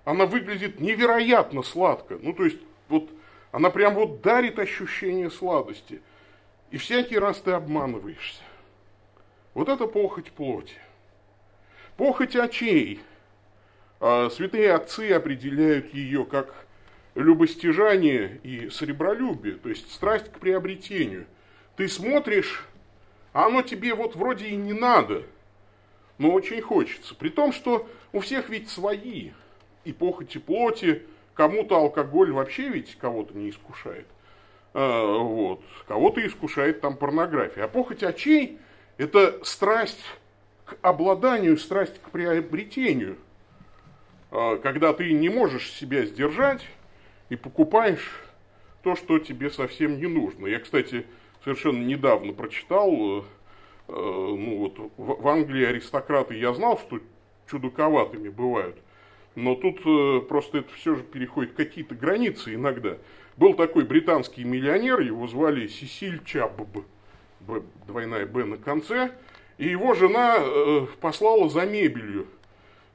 она 0.04 0.24
выглядит 0.24 0.80
невероятно 0.80 1.62
сладко. 1.62 2.18
Ну, 2.22 2.32
то 2.32 2.44
есть 2.44 2.58
вот 2.88 3.10
она 3.52 3.70
прям 3.70 3.94
вот 3.94 4.22
дарит 4.22 4.58
ощущение 4.58 5.30
сладости. 5.30 6.00
И 6.70 6.78
всякий 6.78 7.18
раз 7.18 7.40
ты 7.40 7.50
обманываешься. 7.50 8.42
Вот 9.54 9.68
это 9.68 9.86
похоть 9.86 10.30
плоти. 10.32 10.76
Похоть 11.96 12.36
очей. 12.36 13.00
А 13.98 14.30
святые 14.30 14.72
отцы 14.72 15.10
определяют 15.10 15.92
ее 15.92 16.24
как 16.24 16.66
любостяжание 17.14 18.40
и 18.42 18.70
сребролюбие, 18.70 19.54
то 19.54 19.68
есть 19.68 19.92
страсть 19.92 20.30
к 20.30 20.38
приобретению. 20.38 21.26
Ты 21.76 21.88
смотришь, 21.88 22.66
а 23.32 23.46
оно 23.46 23.62
тебе 23.62 23.94
вот 23.94 24.16
вроде 24.16 24.48
и 24.48 24.56
не 24.56 24.72
надо, 24.72 25.24
но 26.18 26.30
очень 26.32 26.60
хочется. 26.60 27.14
При 27.14 27.28
том, 27.28 27.52
что 27.52 27.88
у 28.12 28.20
всех 28.20 28.48
ведь 28.48 28.68
свои 28.68 29.30
и 29.84 29.92
похоти 29.92 30.38
плоти, 30.38 31.02
кому-то 31.34 31.76
алкоголь 31.76 32.32
вообще 32.32 32.68
ведь 32.68 32.96
кого-то 32.96 33.36
не 33.36 33.50
искушает. 33.50 34.06
А, 34.74 35.18
вот. 35.18 35.62
Кого-то 35.88 36.24
искушает 36.26 36.80
там 36.80 36.96
порнография. 36.96 37.64
А 37.64 37.68
похоть 37.68 38.02
очей– 38.02 38.58
это 38.98 39.42
страсть 39.44 40.04
к 40.66 40.76
обладанию, 40.82 41.56
страсть 41.56 42.00
к 42.00 42.10
приобретению. 42.10 43.16
А, 44.30 44.56
когда 44.58 44.92
ты 44.92 45.12
не 45.12 45.28
можешь 45.28 45.72
себя 45.72 46.04
сдержать, 46.04 46.62
и 47.30 47.36
покупаешь 47.36 48.22
то, 48.82 48.94
что 48.96 49.18
тебе 49.18 49.50
совсем 49.50 49.98
не 49.98 50.06
нужно. 50.06 50.46
Я, 50.46 50.60
кстати, 50.60 51.06
совершенно 51.44 51.82
недавно 51.82 52.32
прочитал, 52.32 52.90
э, 52.92 53.22
э, 53.88 53.92
ну 53.92 54.58
вот 54.58 54.92
в, 54.96 55.28
Англии 55.28 55.64
аристократы, 55.64 56.36
я 56.36 56.52
знал, 56.52 56.78
что 56.78 57.00
чудаковатыми 57.48 58.28
бывают, 58.28 58.76
но 59.36 59.54
тут 59.54 59.80
э, 59.86 60.20
просто 60.28 60.58
это 60.58 60.72
все 60.74 60.96
же 60.96 61.02
переходит 61.02 61.52
какие-то 61.54 61.94
границы 61.94 62.54
иногда. 62.54 62.98
Был 63.36 63.54
такой 63.54 63.84
британский 63.84 64.44
миллионер, 64.44 65.00
его 65.00 65.26
звали 65.26 65.66
Сесиль 65.66 66.22
Чабб, 66.24 66.84
двойная 67.86 68.26
Б 68.26 68.44
на 68.44 68.58
конце, 68.58 69.12
и 69.56 69.68
его 69.68 69.94
жена 69.94 70.38
послала 71.00 71.48
за 71.48 71.64
мебелью. 71.64 72.26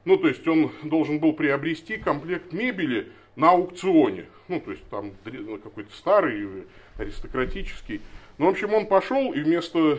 Ну, 0.04 0.16
то 0.18 0.28
есть 0.28 0.46
он 0.46 0.70
должен 0.84 1.18
был 1.18 1.32
приобрести 1.32 1.96
комплект 1.96 2.52
мебели 2.52 3.10
на 3.36 3.50
аукционе. 3.50 4.26
Ну, 4.48 4.60
то 4.60 4.70
есть 4.70 4.84
там 4.88 5.12
ну, 5.24 5.58
какой-то 5.58 5.94
старый, 5.94 6.66
аристократический. 6.98 8.00
Ну, 8.38 8.46
в 8.46 8.48
общем, 8.48 8.74
он 8.74 8.86
пошел 8.86 9.32
и 9.32 9.40
вместо... 9.40 9.98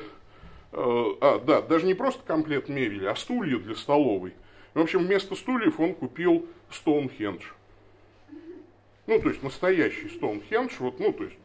Э, 0.73 1.05
а, 1.21 1.39
да, 1.39 1.61
даже 1.61 1.85
не 1.85 1.93
просто 1.93 2.21
комплект 2.25 2.67
мебели, 2.67 3.05
а 3.05 3.15
стулья 3.15 3.57
для 3.57 3.75
столовой. 3.75 4.33
В 4.73 4.79
общем, 4.79 5.05
вместо 5.05 5.35
стульев 5.35 5.79
он 5.79 5.93
купил 5.93 6.45
Стоунхендж. 6.69 7.41
Ну, 9.07 9.19
то 9.21 9.29
есть 9.29 9.41
настоящий 9.41 10.09
Стоунхендж, 10.09 10.73
вот, 10.79 10.99
ну, 10.99 11.13
то 11.13 11.23
есть 11.23 11.37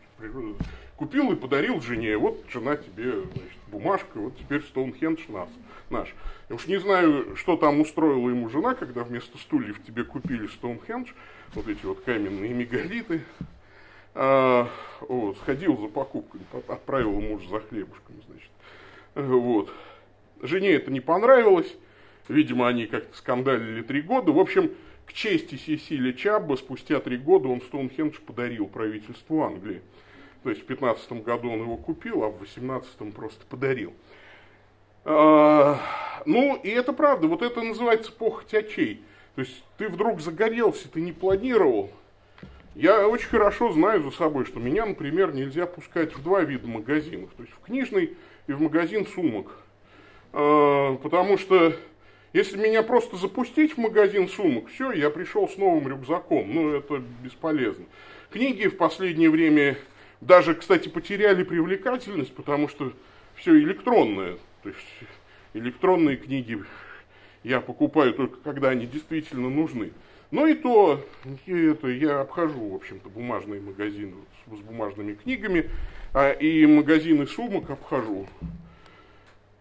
купил 0.96 1.32
и 1.32 1.36
подарил 1.36 1.80
жене. 1.80 2.16
Вот 2.16 2.44
жена 2.48 2.76
тебе, 2.76 3.12
значит, 3.12 3.58
бумажка, 3.68 4.18
вот 4.18 4.36
теперь 4.36 4.62
Стоунхендж 4.62 5.20
нас, 5.28 5.48
наш. 5.92 6.14
Я 6.48 6.56
уж 6.56 6.66
не 6.66 6.78
знаю, 6.78 7.36
что 7.36 7.56
там 7.56 7.80
устроила 7.80 8.28
ему 8.28 8.48
жена, 8.48 8.74
когда 8.74 9.04
вместо 9.04 9.38
стульев 9.38 9.82
тебе 9.84 10.04
купили 10.04 10.46
Стоунхендж, 10.48 11.12
вот 11.54 11.68
эти 11.68 11.84
вот 11.86 12.00
каменные 12.00 12.52
мегалиты. 12.52 13.22
А, 14.14 14.68
вот, 15.00 15.36
сходил 15.38 15.76
за 15.78 15.88
покупками, 15.88 16.44
отправил 16.68 17.20
муж 17.20 17.46
за 17.46 17.60
хлебушком, 17.60 18.16
значит. 18.26 18.50
Вот. 19.14 19.72
Жене 20.42 20.72
это 20.72 20.90
не 20.90 21.00
понравилось. 21.00 21.72
Видимо, 22.28 22.68
они 22.68 22.86
как-то 22.86 23.16
скандалили 23.16 23.82
три 23.82 24.02
года. 24.02 24.32
В 24.32 24.38
общем, 24.38 24.72
к 25.06 25.12
чести 25.12 25.56
Сесилия 25.56 26.12
Чабба, 26.12 26.56
спустя 26.56 27.00
три 27.00 27.16
года 27.16 27.48
он 27.48 27.60
Стоунхендж 27.60 28.20
подарил 28.20 28.66
правительству 28.66 29.42
Англии. 29.42 29.82
То 30.42 30.50
есть 30.50 30.62
в 30.62 30.66
15 30.66 31.24
году 31.24 31.50
он 31.50 31.60
его 31.60 31.76
купил, 31.76 32.24
а 32.24 32.28
в 32.28 32.38
18 32.40 33.14
просто 33.14 33.44
подарил. 33.46 33.92
А, 35.04 35.80
ну, 36.26 36.56
и 36.62 36.68
это 36.70 36.92
правда, 36.92 37.26
вот 37.26 37.42
это 37.42 37.62
называется 37.62 38.12
похоть 38.12 38.54
очей. 38.54 39.02
То 39.34 39.40
есть 39.42 39.64
ты 39.78 39.88
вдруг 39.88 40.20
загорелся, 40.20 40.88
ты 40.88 41.00
не 41.00 41.12
планировал. 41.12 41.90
Я 42.74 43.06
очень 43.08 43.28
хорошо 43.28 43.72
знаю 43.72 44.02
за 44.02 44.10
собой, 44.10 44.46
что 44.46 44.58
меня, 44.58 44.86
например, 44.86 45.34
нельзя 45.34 45.66
пускать 45.66 46.14
в 46.14 46.22
два 46.22 46.42
вида 46.42 46.66
магазинов. 46.66 47.30
То 47.36 47.42
есть 47.42 47.54
в 47.54 47.64
книжный 47.64 48.16
и 48.46 48.52
в 48.52 48.60
магазин 48.60 49.06
сумок. 49.06 49.52
А, 50.32 50.96
потому 50.96 51.38
что 51.38 51.74
если 52.32 52.56
меня 52.56 52.82
просто 52.82 53.16
запустить 53.16 53.74
в 53.74 53.78
магазин 53.78 54.28
сумок, 54.28 54.68
все, 54.68 54.92
я 54.92 55.10
пришел 55.10 55.48
с 55.48 55.56
новым 55.56 55.86
рюкзаком. 55.86 56.52
Ну, 56.52 56.74
это 56.74 57.02
бесполезно. 57.22 57.84
Книги 58.30 58.68
в 58.68 58.76
последнее 58.76 59.28
время 59.28 59.76
даже, 60.22 60.54
кстати, 60.54 60.88
потеряли 60.88 61.42
привлекательность, 61.42 62.34
потому 62.34 62.68
что 62.68 62.92
все 63.34 63.54
электронное. 63.58 64.38
То 64.62 64.68
есть 64.68 64.86
электронные 65.54 66.16
книги 66.16 66.62
я 67.42 67.60
покупаю 67.60 68.14
только 68.14 68.36
когда 68.38 68.70
они 68.70 68.86
действительно 68.86 69.50
нужны. 69.50 69.92
Но 70.30 70.46
и 70.46 70.54
то, 70.54 71.04
это 71.46 71.88
я 71.88 72.20
обхожу, 72.20 72.70
в 72.70 72.74
общем-то, 72.74 73.10
бумажные 73.10 73.60
магазины 73.60 74.14
с, 74.46 74.58
с 74.58 74.60
бумажными 74.60 75.12
книгами, 75.12 75.68
а, 76.14 76.30
и 76.30 76.64
магазины 76.64 77.26
сумок 77.26 77.68
обхожу. 77.68 78.26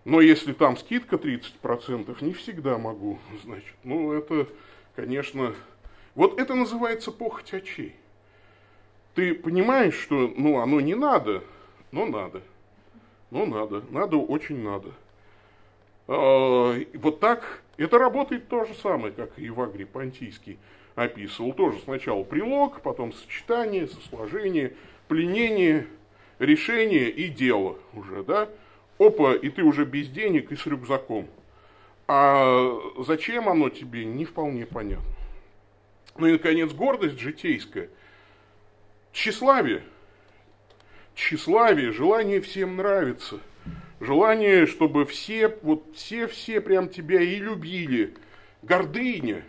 Но 0.05 0.21
если 0.21 0.53
там 0.53 0.77
скидка 0.77 1.17
30%, 1.17 2.23
не 2.23 2.33
всегда 2.33 2.77
могу, 2.77 3.19
значит. 3.43 3.75
Ну, 3.83 4.13
это, 4.13 4.47
конечно, 4.95 5.53
вот 6.15 6.39
это 6.39 6.55
называется 6.55 7.11
похоть 7.11 7.53
очей. 7.53 7.95
Ты 9.13 9.33
понимаешь, 9.33 9.95
что, 9.95 10.33
ну, 10.37 10.59
оно 10.59 10.79
не 10.79 10.95
надо, 10.95 11.43
но 11.91 12.05
надо. 12.05 12.41
Но 13.31 13.45
надо, 13.45 13.83
надо, 13.89 14.17
очень 14.17 14.61
надо. 14.61 14.91
А, 16.07 16.77
вот 16.93 17.19
так, 17.19 17.63
это 17.77 17.97
работает 17.97 18.47
то 18.49 18.65
же 18.65 18.73
самое, 18.75 19.13
как 19.13 19.39
и 19.39 19.45
Евагрий 19.45 19.85
Понтийский 19.85 20.59
описывал. 20.95 21.53
Тоже 21.53 21.79
сначала 21.79 22.23
прилог, 22.23 22.81
потом 22.81 23.13
сочетание, 23.13 23.87
сосложение, 23.87 24.73
пленение, 25.07 25.87
решение 26.39 27.09
и 27.09 27.29
дело 27.29 27.77
уже, 27.93 28.23
да? 28.23 28.49
Опа, 28.99 29.33
и 29.33 29.49
ты 29.49 29.63
уже 29.63 29.85
без 29.85 30.09
денег 30.09 30.51
и 30.51 30.55
с 30.55 30.65
рюкзаком. 30.65 31.27
А 32.07 32.77
зачем 32.99 33.47
оно 33.47 33.69
тебе, 33.69 34.03
не 34.03 34.25
вполне 34.25 34.65
понятно. 34.65 35.05
Ну 36.17 36.27
и, 36.27 36.33
наконец, 36.33 36.71
гордость 36.73 37.19
житейская. 37.19 37.89
Тщеславие. 39.13 39.83
Тщеславие, 41.21 41.91
желание 41.91 42.41
всем 42.41 42.77
нравиться. 42.77 43.39
Желание, 43.99 44.65
чтобы 44.65 45.05
все, 45.05 45.55
вот 45.61 45.83
все-все 45.93 46.59
прям 46.61 46.89
тебя 46.89 47.21
и 47.21 47.35
любили. 47.35 48.15
Гордыня. 48.63 49.43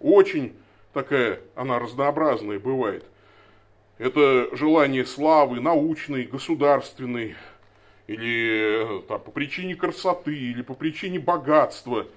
Очень 0.00 0.52
такая, 0.92 1.42
она 1.54 1.78
разнообразная 1.78 2.58
бывает. 2.58 3.04
Это 3.98 4.48
желание 4.56 5.06
славы 5.06 5.60
научной, 5.60 6.24
государственной, 6.24 7.36
или 8.08 8.98
э, 8.98 9.02
там, 9.06 9.20
по 9.20 9.30
причине 9.30 9.76
красоты, 9.76 10.36
или 10.36 10.62
по 10.62 10.74
причине 10.74 11.20
богатства, 11.20 12.08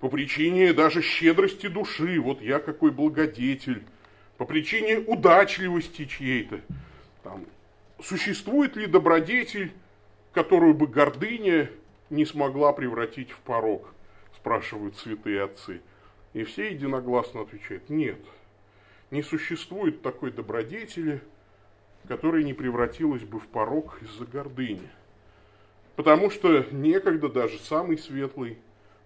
по 0.00 0.08
причине 0.08 0.72
даже 0.72 1.02
щедрости 1.02 1.66
души, 1.66 2.18
вот 2.18 2.40
я 2.40 2.60
какой 2.60 2.92
благодетель, 2.92 3.82
по 4.38 4.46
причине 4.46 5.00
удачливости 5.00 6.06
чьей-то. 6.06 6.60
Там, 7.22 7.44
существует 8.00 8.76
ли 8.76 8.86
добродетель, 8.86 9.72
которую 10.32 10.74
бы 10.74 10.86
гордыня 10.86 11.70
не 12.10 12.24
смогла 12.24 12.72
превратить 12.72 13.30
в 13.30 13.38
порог, 13.40 13.92
спрашивают 14.36 14.96
святые 14.96 15.44
отцы. 15.44 15.80
И 16.32 16.44
все 16.44 16.70
единогласно 16.70 17.42
отвечают, 17.42 17.88
нет, 17.88 18.18
не 19.10 19.22
существует 19.22 20.02
такой 20.02 20.30
добродетели, 20.30 21.22
которая 22.06 22.42
не 22.42 22.52
превратилась 22.52 23.22
бы 23.22 23.40
в 23.40 23.46
порог 23.46 23.98
из-за 24.02 24.26
гордыни. 24.26 24.88
Потому 25.96 26.30
что 26.30 26.66
некогда 26.70 27.28
даже 27.28 27.58
самый 27.58 27.96
светлый, 27.96 28.58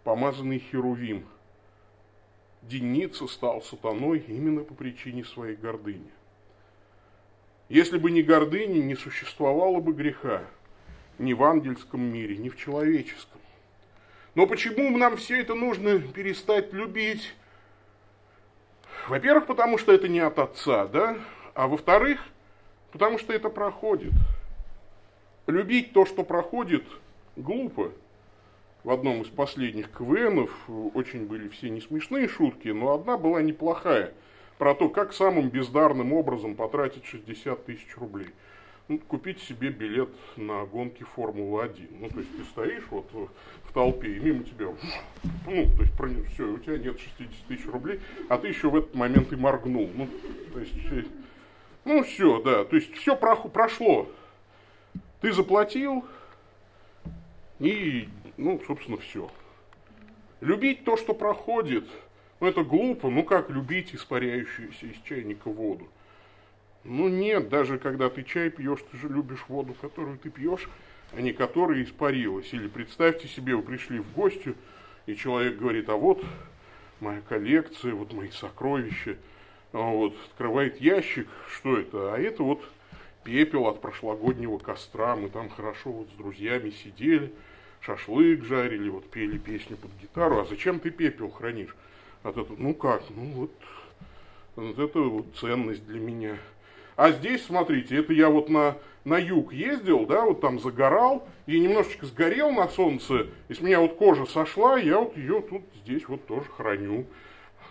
помазанный 0.03 0.59
Херувим, 0.59 1.24
Деница 2.62 3.26
стал 3.26 3.62
сатаной 3.62 4.18
именно 4.18 4.62
по 4.62 4.74
причине 4.74 5.24
своей 5.24 5.57
гордыни. 5.57 6.11
Если 7.70 7.96
бы 7.96 8.11
не 8.11 8.22
гордыни, 8.22 8.80
не 8.80 8.94
существовало 8.94 9.80
бы 9.80 9.94
греха 9.94 10.42
ни 11.18 11.33
в 11.33 11.42
ангельском 11.42 12.02
мире, 12.02 12.37
ни 12.37 12.50
в 12.50 12.59
человеческом. 12.59 13.40
Но 14.35 14.46
почему 14.46 14.94
нам 14.98 15.16
все 15.16 15.40
это 15.40 15.54
нужно 15.54 15.98
перестать 16.00 16.74
любить? 16.74 17.35
Во-первых, 19.09 19.46
потому 19.46 19.78
что 19.78 19.92
это 19.92 20.06
не 20.06 20.20
от 20.20 20.38
отца, 20.38 20.87
да? 20.87 21.16
А 21.54 21.66
во-вторых, 21.66 22.20
потому 22.92 23.16
что 23.16 23.33
это 23.33 23.48
проходит– 23.48 24.12
Любить 25.50 25.92
то, 25.92 26.06
что 26.06 26.22
проходит, 26.22 26.85
глупо. 27.35 27.90
В 28.85 28.90
одном 28.90 29.22
из 29.22 29.28
последних 29.28 29.90
КВНов 29.90 30.50
очень 30.94 31.26
были 31.26 31.48
все 31.48 31.70
не 31.70 31.80
смешные 31.80 32.28
шутки, 32.28 32.68
но 32.68 32.94
одна 32.94 33.18
была 33.18 33.42
неплохая. 33.42 34.14
Про 34.61 34.75
то, 34.75 34.90
как 34.90 35.14
самым 35.14 35.49
бездарным 35.49 36.12
образом 36.12 36.55
потратить 36.55 37.07
60 37.07 37.64
тысяч 37.64 37.96
рублей. 37.96 38.29
Ну, 38.88 38.99
купить 38.99 39.40
себе 39.40 39.70
билет 39.70 40.11
на 40.37 40.66
гонки 40.66 41.03
Формулы-1. 41.03 41.88
Ну, 41.99 42.11
то 42.11 42.18
есть 42.18 42.37
ты 42.37 42.44
стоишь 42.44 42.85
вот 42.90 43.11
в 43.64 43.73
толпе, 43.73 44.16
и 44.16 44.20
мимо 44.20 44.44
тебя, 44.44 44.66
ну, 45.46 45.66
то 45.96 46.05
есть 46.05 46.27
все, 46.35 46.44
у 46.44 46.59
тебя 46.59 46.77
нет 46.77 47.01
60 47.01 47.46
тысяч 47.49 47.66
рублей, 47.68 48.01
а 48.29 48.37
ты 48.37 48.49
еще 48.49 48.68
в 48.68 48.77
этот 48.77 48.94
момент 48.94 49.33
и 49.33 49.37
моргнул. 49.37 49.88
Ну, 49.94 50.07
то 50.53 50.61
есть, 50.61 50.75
э, 50.92 51.05
ну, 51.87 52.03
все, 52.03 52.42
да, 52.42 52.66
то 52.66 52.77
есть 52.77 52.92
все 52.96 53.16
прошло. 53.16 54.11
Ты 55.23 55.33
заплатил, 55.33 56.05
и, 57.61 58.11
ну, 58.37 58.61
собственно, 58.66 58.99
все. 58.99 59.31
Любить 60.42 60.85
то, 60.85 60.99
что 60.99 61.14
проходит, 61.14 61.88
ну, 62.40 62.46
это 62.46 62.64
глупо. 62.64 63.11
Ну, 63.11 63.22
как 63.22 63.50
любить 63.50 63.94
испаряющуюся 63.94 64.87
из 64.87 64.96
чайника 65.05 65.48
воду? 65.48 65.87
Ну, 66.85 67.09
нет, 67.09 67.50
даже 67.50 67.79
когда 67.79 68.09
ты 68.09 68.22
чай 68.22 68.50
пьешь, 68.50 68.81
ты 68.90 68.96
же 68.96 69.09
любишь 69.09 69.44
воду, 69.48 69.74
которую 69.81 70.18
ты 70.18 70.31
пьешь, 70.31 70.68
а 71.12 71.20
не 71.20 71.33
которая 71.33 71.83
испарилась. 71.83 72.53
Или 72.55 72.68
представьте 72.68 73.29
себе, 73.29 73.55
вы 73.55 73.62
пришли 73.62 73.98
в 73.98 74.12
гости, 74.14 74.55
и 75.07 75.14
человек 75.14 75.59
говорит, 75.59 75.88
а 75.90 75.96
вот 75.96 76.24
моя 77.00 77.20
коллекция, 77.29 77.94
вот 77.94 78.12
мои 78.14 78.31
сокровища. 78.31 79.16
А 79.72 79.79
вот, 79.79 80.14
открывает 80.31 80.81
ящик, 80.81 81.29
что 81.53 81.79
это? 81.79 82.14
А 82.14 82.18
это 82.18 82.42
вот 82.42 82.62
пепел 83.22 83.66
от 83.66 83.83
прошлогоднего 83.83 84.59
костра. 84.59 85.14
Мы 85.14 85.29
там 85.29 85.50
хорошо 85.50 85.92
вот 85.92 86.09
с 86.09 86.16
друзьями 86.16 86.70
сидели, 86.70 87.33
шашлык 87.81 88.44
жарили, 88.44 88.88
вот 88.88 89.11
пели 89.11 89.37
песню 89.37 89.76
под 89.76 89.90
гитару. 90.00 90.40
А 90.40 90.44
зачем 90.46 90.81
ты 90.81 90.90
пепел 90.90 91.31
хранишь? 91.31 91.76
А 92.22 92.33
тут, 92.33 92.59
ну 92.59 92.74
как, 92.74 93.02
ну 93.11 93.24
вот, 93.33 93.50
вот 94.56 94.78
это 94.78 95.00
вот 95.00 95.26
ценность 95.37 95.87
для 95.87 95.98
меня. 95.98 96.37
А 96.96 97.12
здесь, 97.12 97.46
смотрите, 97.46 97.96
это 97.96 98.12
я 98.12 98.28
вот 98.28 98.50
на, 98.50 98.76
на 99.04 99.16
юг 99.18 99.54
ездил, 99.54 100.04
да, 100.04 100.26
вот 100.26 100.42
там 100.42 100.61
загорал, 100.61 101.26
и 101.46 101.59
немножечко 101.59 102.04
сгорел 102.04 102.50
на 102.50 102.68
солнце, 102.68 103.28
и 103.48 103.54
с 103.54 103.61
меня 103.62 103.80
вот 103.80 103.94
кожа 103.94 104.26
сошла, 104.26 104.78
я 104.78 104.98
вот 104.98 105.16
ее 105.16 105.40
тут 105.40 105.62
здесь 105.83 106.06
вот 106.09 106.26
тоже 106.26 106.44
храню. 106.50 107.06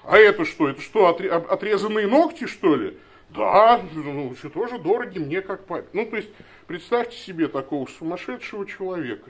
А 0.03 0.17
это 0.17 0.45
что? 0.45 0.69
Это 0.69 0.81
что, 0.81 1.07
отрезанные 1.07 2.07
ногти, 2.07 2.47
что 2.47 2.75
ли? 2.75 2.97
Да, 3.29 3.79
ну, 3.93 4.33
все 4.33 4.49
тоже 4.49 4.79
дороги 4.79 5.19
мне 5.19 5.41
как 5.41 5.65
папе. 5.65 5.87
Ну, 5.93 6.07
то 6.07 6.15
есть, 6.15 6.29
представьте 6.65 7.15
себе 7.15 7.47
такого 7.47 7.85
сумасшедшего 7.85 8.65
человека, 8.65 9.29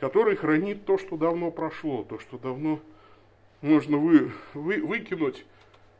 который 0.00 0.34
хранит 0.34 0.84
то, 0.84 0.98
что 0.98 1.16
давно 1.16 1.52
прошло, 1.52 2.02
то, 2.02 2.18
что 2.18 2.38
давно 2.38 2.80
нужно 3.64 3.96
вы, 3.96 4.32
вы, 4.52 4.80
выкинуть, 4.82 5.44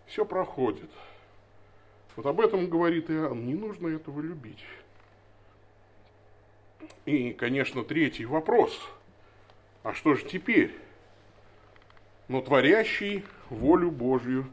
все 0.07 0.25
проходит. 0.25 0.91
Вот 2.15 2.27
об 2.27 2.41
этом 2.41 2.69
говорит 2.69 3.11
Иоанн. 3.11 3.45
Не 3.45 3.55
нужно 3.55 3.89
этого 3.89 4.21
любить. 4.21 4.63
И, 7.07 7.33
конечно, 7.33 7.83
третий 7.83 8.25
вопрос. 8.25 8.79
А 9.83 9.95
что 9.95 10.15
же 10.15 10.25
теперь? 10.25 10.75
Но 12.29 12.41
творящий 12.41 13.25
волю 13.51 13.91
Божью 13.91 14.47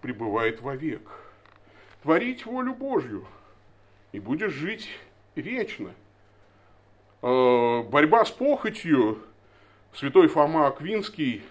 пребывает 0.00 0.60
вовек. 0.60 1.02
Творить 2.02 2.46
волю 2.46 2.74
Божью, 2.74 3.26
и 4.12 4.20
будешь 4.20 4.52
жить 4.52 4.88
вечно. 5.34 5.94
Э, 7.22 7.82
борьба 7.82 8.24
с 8.24 8.30
похотью 8.30 9.22
святой 9.92 10.28
Фома 10.28 10.66
Аквинский 10.66 11.42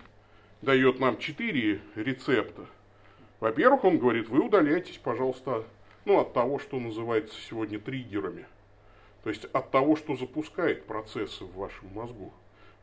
дает 0.61 0.99
нам 0.99 1.17
четыре 1.17 1.81
рецепта. 1.95 2.65
Во-первых, 3.39 3.83
он 3.83 3.97
говорит, 3.97 4.29
вы 4.29 4.45
удаляйтесь, 4.45 4.97
пожалуйста, 4.97 5.63
ну, 6.05 6.19
от 6.19 6.33
того, 6.33 6.59
что 6.59 6.79
называется 6.79 7.35
сегодня 7.41 7.79
триггерами. 7.79 8.45
То 9.23 9.29
есть 9.29 9.45
от 9.45 9.71
того, 9.71 9.95
что 9.95 10.15
запускает 10.15 10.85
процессы 10.85 11.43
в 11.43 11.55
вашем 11.55 11.89
мозгу. 11.93 12.33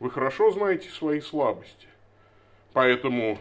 Вы 0.01 0.11
хорошо 0.11 0.51
знаете 0.51 0.89
свои 0.91 1.21
слабости. 1.21 1.89
Поэтому 2.73 3.39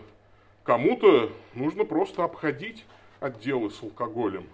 кому-то 0.64 1.32
нужно 1.54 1.86
просто 1.86 2.24
обходить 2.24 2.86
отделы 3.20 3.70
с 3.70 3.84
алкоголем. 3.84 4.48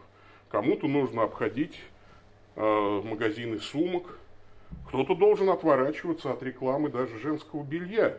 Кому-то 0.49 0.87
нужно 0.87 1.23
обходить 1.23 1.79
э, 2.55 3.01
магазины 3.03 3.59
сумок. 3.59 4.19
Кто-то 4.87 5.15
должен 5.15 5.49
отворачиваться 5.49 6.31
от 6.31 6.43
рекламы 6.43 6.89
даже 6.89 7.17
женского 7.19 7.63
белья. 7.63 8.17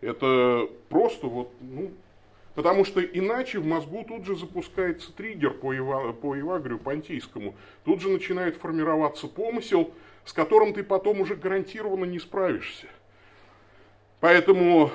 Это 0.00 0.68
просто 0.88 1.26
вот, 1.26 1.50
ну, 1.60 1.90
потому 2.54 2.84
что 2.84 3.02
иначе 3.02 3.58
в 3.58 3.66
мозгу 3.66 4.04
тут 4.06 4.24
же 4.24 4.36
запускается 4.36 5.12
триггер 5.12 5.54
по, 5.54 5.72
Ива, 5.72 6.12
по 6.12 6.34
Евагрию 6.36 6.78
Понтийскому. 6.78 7.54
Тут 7.84 8.00
же 8.00 8.08
начинает 8.08 8.56
формироваться 8.56 9.26
помысел, 9.26 9.92
с 10.24 10.32
которым 10.32 10.72
ты 10.72 10.84
потом 10.84 11.20
уже 11.20 11.34
гарантированно 11.34 12.04
не 12.04 12.20
справишься. 12.20 12.86
Поэтому 14.20 14.90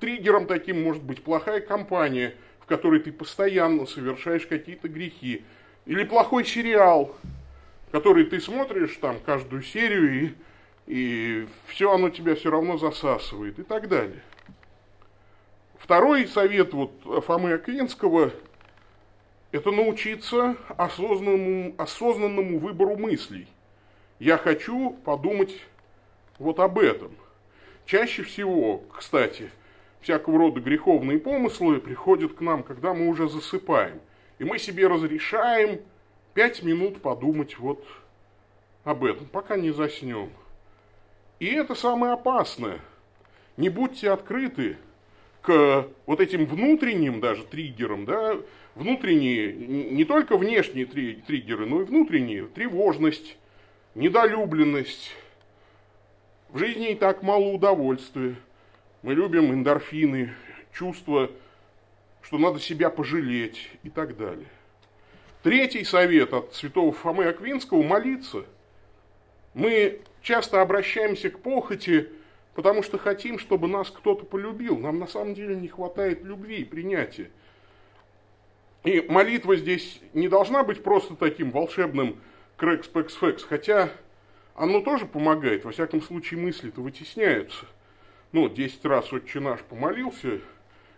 триггером 0.00 0.46
таким 0.46 0.82
может 0.82 1.02
быть 1.02 1.22
плохая 1.22 1.60
компания, 1.60 2.34
в 2.60 2.66
которой 2.66 3.00
ты 3.00 3.10
постоянно 3.10 3.86
совершаешь 3.86 4.46
какие-то 4.46 4.88
грехи. 4.88 5.44
Или 5.86 6.04
плохой 6.04 6.44
сериал, 6.44 7.16
который 7.90 8.24
ты 8.24 8.40
смотришь 8.40 8.96
там 9.00 9.18
каждую 9.24 9.62
серию 9.62 10.24
и 10.24 10.34
и 10.88 11.46
все 11.66 11.92
оно 11.92 12.08
тебя 12.08 12.34
все 12.34 12.50
равно 12.50 12.78
засасывает 12.78 13.58
и 13.58 13.62
так 13.62 13.88
далее. 13.88 14.22
Второй 15.78 16.26
совет 16.26 16.72
вот 16.72 16.92
Фомы 17.26 17.52
Аквинского– 17.52 18.32
это 19.52 19.70
научиться 19.70 20.56
осознанному, 20.78 21.74
осознанному 21.76 22.58
выбору 22.58 22.96
мыслей. 22.96 23.48
Я 24.18 24.38
хочу 24.38 24.92
подумать 25.04 25.54
вот 26.38 26.58
об 26.58 26.78
этом. 26.78 27.12
Чаще 27.84 28.22
всего, 28.22 28.82
кстати, 28.90 29.50
всякого 30.00 30.38
рода 30.38 30.60
греховные 30.60 31.18
помыслы 31.18 31.80
приходят 31.80 32.32
к 32.32 32.40
нам, 32.40 32.62
когда 32.62 32.94
мы 32.94 33.08
уже 33.08 33.28
засыпаем. 33.28 34.00
И 34.38 34.44
мы 34.44 34.58
себе 34.58 34.86
разрешаем 34.86 35.82
пять 36.32 36.62
минут 36.62 37.02
подумать 37.02 37.58
вот 37.58 37.84
об 38.84 39.04
этом, 39.04 39.26
пока 39.26 39.58
не 39.58 39.70
заснем. 39.70 40.30
И 41.38 41.46
это 41.46 41.74
самое 41.74 42.14
опасное. 42.14 42.80
Не 43.56 43.68
будьте 43.68 44.10
открыты 44.10 44.76
к 45.42 45.88
вот 46.06 46.20
этим 46.20 46.46
внутренним 46.46 47.20
даже 47.20 47.44
триггерам, 47.44 48.04
да, 48.04 48.36
внутренние, 48.74 49.52
не 49.52 50.04
только 50.04 50.36
внешние 50.36 50.86
триггеры, 50.86 51.66
но 51.66 51.82
и 51.82 51.84
внутренние, 51.84 52.46
тревожность, 52.46 53.36
недолюбленность. 53.94 55.12
В 56.50 56.58
жизни 56.58 56.92
и 56.92 56.94
так 56.94 57.22
мало 57.22 57.46
удовольствия. 57.52 58.36
Мы 59.02 59.14
любим 59.14 59.52
эндорфины, 59.52 60.32
чувство, 60.72 61.30
что 62.22 62.38
надо 62.38 62.58
себя 62.58 62.90
пожалеть 62.90 63.70
и 63.82 63.90
так 63.90 64.16
далее. 64.16 64.48
Третий 65.42 65.84
совет 65.84 66.32
от 66.32 66.54
святого 66.54 66.92
Фомы 66.92 67.26
Аквинского– 67.26 67.82
молиться. 67.84 68.44
Мы 69.54 70.00
часто 70.28 70.60
обращаемся 70.60 71.30
к 71.30 71.38
похоти, 71.38 72.10
потому 72.54 72.82
что 72.82 72.98
хотим, 72.98 73.38
чтобы 73.38 73.66
нас 73.66 73.90
кто-то 73.90 74.26
полюбил. 74.26 74.76
Нам 74.76 74.98
на 74.98 75.06
самом 75.06 75.32
деле 75.32 75.56
не 75.56 75.68
хватает 75.68 76.22
любви 76.22 76.56
и 76.56 76.64
принятия. 76.64 77.30
И 78.84 79.00
молитва 79.08 79.56
здесь 79.56 80.02
не 80.12 80.28
должна 80.28 80.64
быть 80.64 80.82
просто 80.82 81.16
таким 81.16 81.50
волшебным 81.50 82.20
крекс-пекс-фекс, 82.58 83.46
хотя 83.48 83.88
оно 84.54 84.82
тоже 84.82 85.06
помогает, 85.06 85.64
во 85.64 85.70
всяком 85.70 86.02
случае 86.02 86.40
мысли-то 86.40 86.82
вытесняются. 86.82 87.64
Ну, 88.32 88.50
10 88.50 88.84
раз 88.84 89.10
отче 89.10 89.40
наш 89.40 89.60
помолился, 89.60 90.40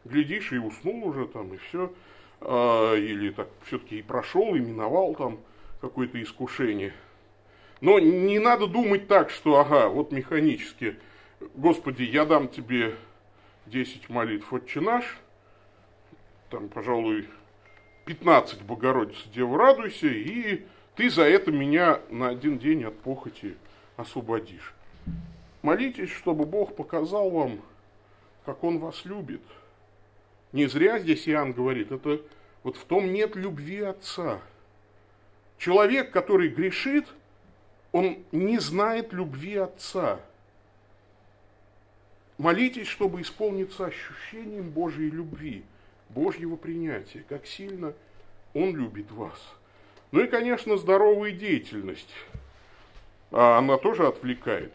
глядишь, 0.05 0.51
и 0.53 0.59
уснул 0.59 1.07
уже 1.07 1.29
там, 1.29 1.55
и 1.55 1.57
все. 1.59 1.93
А, 2.41 2.97
или 2.97 3.31
так 3.31 3.47
все-таки 3.65 4.01
и 4.01 4.03
прошел, 4.03 4.57
и 4.57 4.59
миновал 4.59 5.15
там 5.15 5.39
какое-то 5.81 6.21
искушение– 6.21 6.93
но 7.81 7.99
не 7.99 8.39
надо 8.39 8.67
думать 8.67 9.09
так, 9.09 9.31
что, 9.31 9.59
ага, 9.59 9.89
вот 9.89 10.13
механически, 10.13 10.99
Господи, 11.55 12.03
я 12.03 12.27
дам 12.27 12.49
тебе 12.49 12.97
10 13.67 14.11
молитв 14.11 14.53
«Отче 14.53 14.81
наш», 14.81 15.19
там, 16.51 16.69
пожалуй, 16.69 17.29
15 18.05 18.63
Богородица 18.63 19.29
Дева 19.33 19.57
радуйся, 19.57 20.09
и 20.09 20.67
ты 20.97 21.09
за 21.09 21.23
это 21.23 21.51
меня 21.53 22.01
на 22.11 22.29
один 22.29 22.59
день 22.59 22.85
от 22.85 22.99
похоти 22.99 23.57
освободишь. 23.97 24.75
Молитесь, 25.63 26.11
чтобы 26.11 26.45
Бог 26.45 26.77
показал 26.77 27.31
вам, 27.31 27.61
как 28.45 28.65
Он 28.65 28.79
вас 28.79 29.05
любит. 29.05 29.43
Не 30.53 30.67
зря 30.67 30.99
здесь 30.99 31.29
Иоанн 31.29 31.53
говорит, 31.53 31.93
это 31.93 32.21
вот 32.63 32.77
в 32.77 32.85
том 32.85 33.13
нет 33.13 33.37
любви 33.37 33.81
Отца. 33.81 34.41
Человек, 35.57 36.11
который 36.11 36.49
грешит– 36.49 37.07
он 37.93 38.19
не 38.33 38.59
знает 38.59 39.13
любви 39.13 39.57
Отца. 39.57 40.21
Молитесь, 42.39 42.87
чтобы 42.87 43.21
исполниться 43.21 43.87
ощущением 43.87 44.71
Божьей 44.71 45.11
любви, 45.11 45.65
Божьего 46.09 46.57
принятия, 46.57 47.25
как 47.29 47.47
сильно 47.47 47.93
Он 48.55 48.75
любит 48.75 49.11
вас. 49.11 49.39
Ну 50.13 50.21
и, 50.21 50.27
конечно, 50.27 50.77
здоровая 50.77 51.33
деятельность. 51.33 52.13
А 53.31 53.59
она 53.59 53.77
тоже 53.77 54.07
отвлекает. 54.07 54.73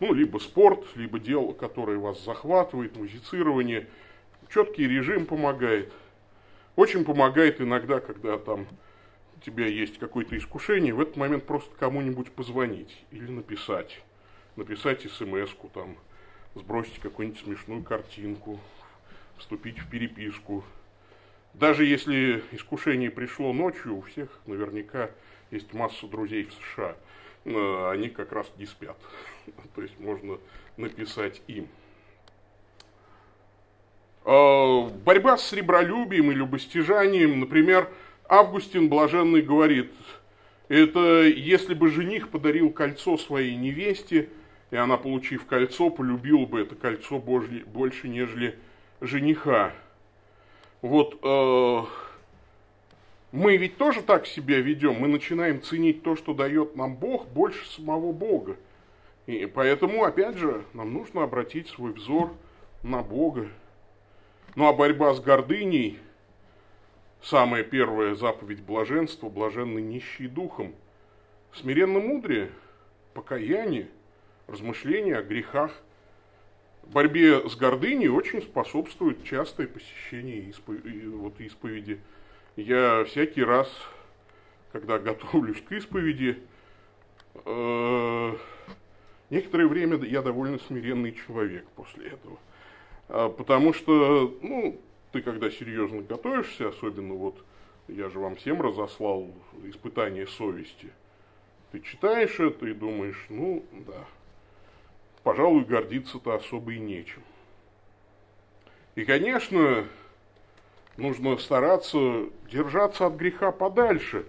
Ну, 0.00 0.12
либо 0.14 0.38
спорт, 0.38 0.84
либо 0.96 1.18
дело, 1.18 1.52
которое 1.52 1.98
вас 1.98 2.24
захватывает, 2.24 2.96
музицирование. 2.96 3.86
Четкий 4.52 4.88
режим 4.88 5.26
помогает. 5.26 5.92
Очень 6.74 7.04
помогает 7.04 7.60
иногда, 7.60 8.00
когда 8.00 8.38
там 8.38 8.66
тебя 9.40 9.66
есть 9.66 9.98
какое-то 9.98 10.36
искушение, 10.36 10.94
в 10.94 11.00
этот 11.00 11.16
момент 11.16 11.46
просто 11.46 11.74
кому-нибудь 11.76 12.32
позвонить 12.32 13.04
или 13.10 13.30
написать. 13.30 14.02
Написать 14.56 15.02
смс-ку 15.10 15.70
там, 15.72 15.96
сбросить 16.54 16.98
какую-нибудь 16.98 17.40
смешную 17.40 17.82
картинку, 17.82 18.60
вступить 19.38 19.78
в 19.78 19.88
переписку. 19.88 20.64
Даже 21.54 21.84
если 21.84 22.44
искушение 22.52 23.10
пришло 23.10 23.52
ночью, 23.52 23.96
у 23.96 24.02
всех 24.02 24.28
наверняка 24.46 25.10
есть 25.50 25.72
масса 25.72 26.06
друзей 26.06 26.44
в 26.44 26.52
США. 26.52 26.96
Они 27.90 28.08
как 28.08 28.32
раз 28.32 28.52
не 28.58 28.66
спят. 28.66 28.96
То 29.74 29.82
есть 29.82 29.98
можно 29.98 30.38
написать 30.76 31.42
им. 31.46 31.68
А, 34.24 34.88
борьба 35.04 35.38
с 35.38 35.48
сребролюбием 35.48 36.30
и 36.30 36.34
любостяжанием, 36.34 37.40
например, 37.40 37.88
Августин 38.30 38.88
Блаженный 38.88 39.42
говорит, 39.42 39.90
это 40.68 41.24
если 41.24 41.74
бы 41.74 41.88
жених 41.88 42.28
подарил 42.28 42.70
кольцо 42.70 43.18
своей 43.18 43.56
невесте, 43.56 44.28
и 44.70 44.76
она, 44.76 44.96
получив 44.96 45.46
кольцо, 45.46 45.90
полюбила 45.90 46.46
бы 46.46 46.60
это 46.60 46.76
кольцо 46.76 47.18
больше, 47.18 48.08
нежели 48.08 48.56
жениха. 49.00 49.72
Вот 50.80 51.18
э, 51.24 51.80
мы 53.32 53.56
ведь 53.56 53.78
тоже 53.78 54.00
так 54.00 54.28
себя 54.28 54.60
ведем, 54.60 54.94
мы 54.94 55.08
начинаем 55.08 55.60
ценить 55.60 56.04
то, 56.04 56.14
что 56.14 56.32
дает 56.32 56.76
нам 56.76 56.94
Бог, 56.94 57.26
больше 57.26 57.68
самого 57.68 58.12
Бога. 58.12 58.56
И 59.26 59.44
поэтому, 59.46 60.04
опять 60.04 60.36
же, 60.36 60.62
нам 60.72 60.94
нужно 60.94 61.24
обратить 61.24 61.66
свой 61.66 61.92
взор 61.94 62.32
на 62.84 63.02
Бога. 63.02 63.48
Ну 64.54 64.68
а 64.68 64.72
борьба 64.72 65.14
с 65.14 65.20
гордыней– 65.20 65.98
Самая 67.22 67.64
первая 67.64 68.14
заповедь 68.14 68.62
блаженства– 68.62 69.28
блаженный 69.30 69.82
нищий 69.82 70.26
духом. 70.26 70.74
Смиренно 71.52 71.98
мудрее, 71.98 72.50
покаяние, 73.12 73.88
размышления 74.46 75.16
о 75.16 75.22
грехах. 75.22 75.72
Борьбе 76.84 77.48
с 77.48 77.56
гордыней 77.56 78.08
очень 78.08 78.42
способствует 78.42 79.22
частое 79.24 79.66
посещение 79.66 80.52
вот, 80.66 81.40
исповеди 81.40 82.00
я 82.56 83.04
всякий 83.04 83.42
раз, 83.42 83.68
когда 84.72 84.98
готовлюсь 84.98 85.60
к 85.62 85.72
исповеди, 85.72 86.38
э, 87.44 88.36
некоторое 89.30 89.66
время 89.66 89.98
я 90.04 90.22
довольно 90.22 90.58
смиренный 90.58 91.12
человек 91.12 91.66
после 91.76 92.08
этого. 92.08 92.38
А, 93.08 93.28
потому 93.28 93.72
что, 93.72 94.36
ну, 94.42 94.80
ты 95.12 95.22
когда 95.22 95.50
серьезно 95.50 96.02
готовишься, 96.02 96.68
особенно 96.68 97.14
вот, 97.14 97.44
я 97.88 98.08
же 98.10 98.18
вам 98.18 98.36
всем 98.36 98.62
разослал 98.62 99.30
испытание 99.64 100.26
совести, 100.26 100.90
ты 101.72 101.80
читаешь 101.80 102.38
это 102.40 102.66
и 102.66 102.74
думаешь, 102.74 103.26
ну, 103.28 103.64
да, 103.86 104.04
пожалуй, 105.22 105.64
гордиться-то 105.64 106.34
особо 106.34 106.72
и 106.72 106.78
нечем. 106.78 107.22
И, 108.96 109.04
конечно, 109.04 109.86
нужно 110.96 111.36
стараться 111.38 112.28
держаться 112.50 113.06
от 113.06 113.14
греха 113.14 113.52
подальше. 113.52 114.26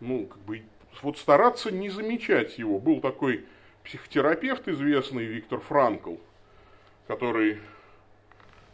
Ну, 0.00 0.26
как 0.26 0.38
бы, 0.40 0.62
вот 1.02 1.18
стараться 1.18 1.70
не 1.70 1.88
замечать 1.88 2.58
его. 2.58 2.78
Был 2.78 3.00
такой 3.00 3.44
психотерапевт 3.84 4.68
известный 4.68 5.24
Виктор 5.24 5.60
Франкл, 5.60 6.16
который 7.06 7.58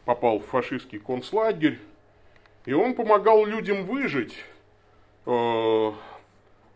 попал 0.09 0.39
в 0.39 0.47
фашистский 0.47 1.01
концлагерь, 1.01 1.79
и 2.65 2.73
он 2.73 2.95
помогал 2.95 3.45
людям 3.45 3.85
выжить, 3.85 4.35
э, 5.27 5.93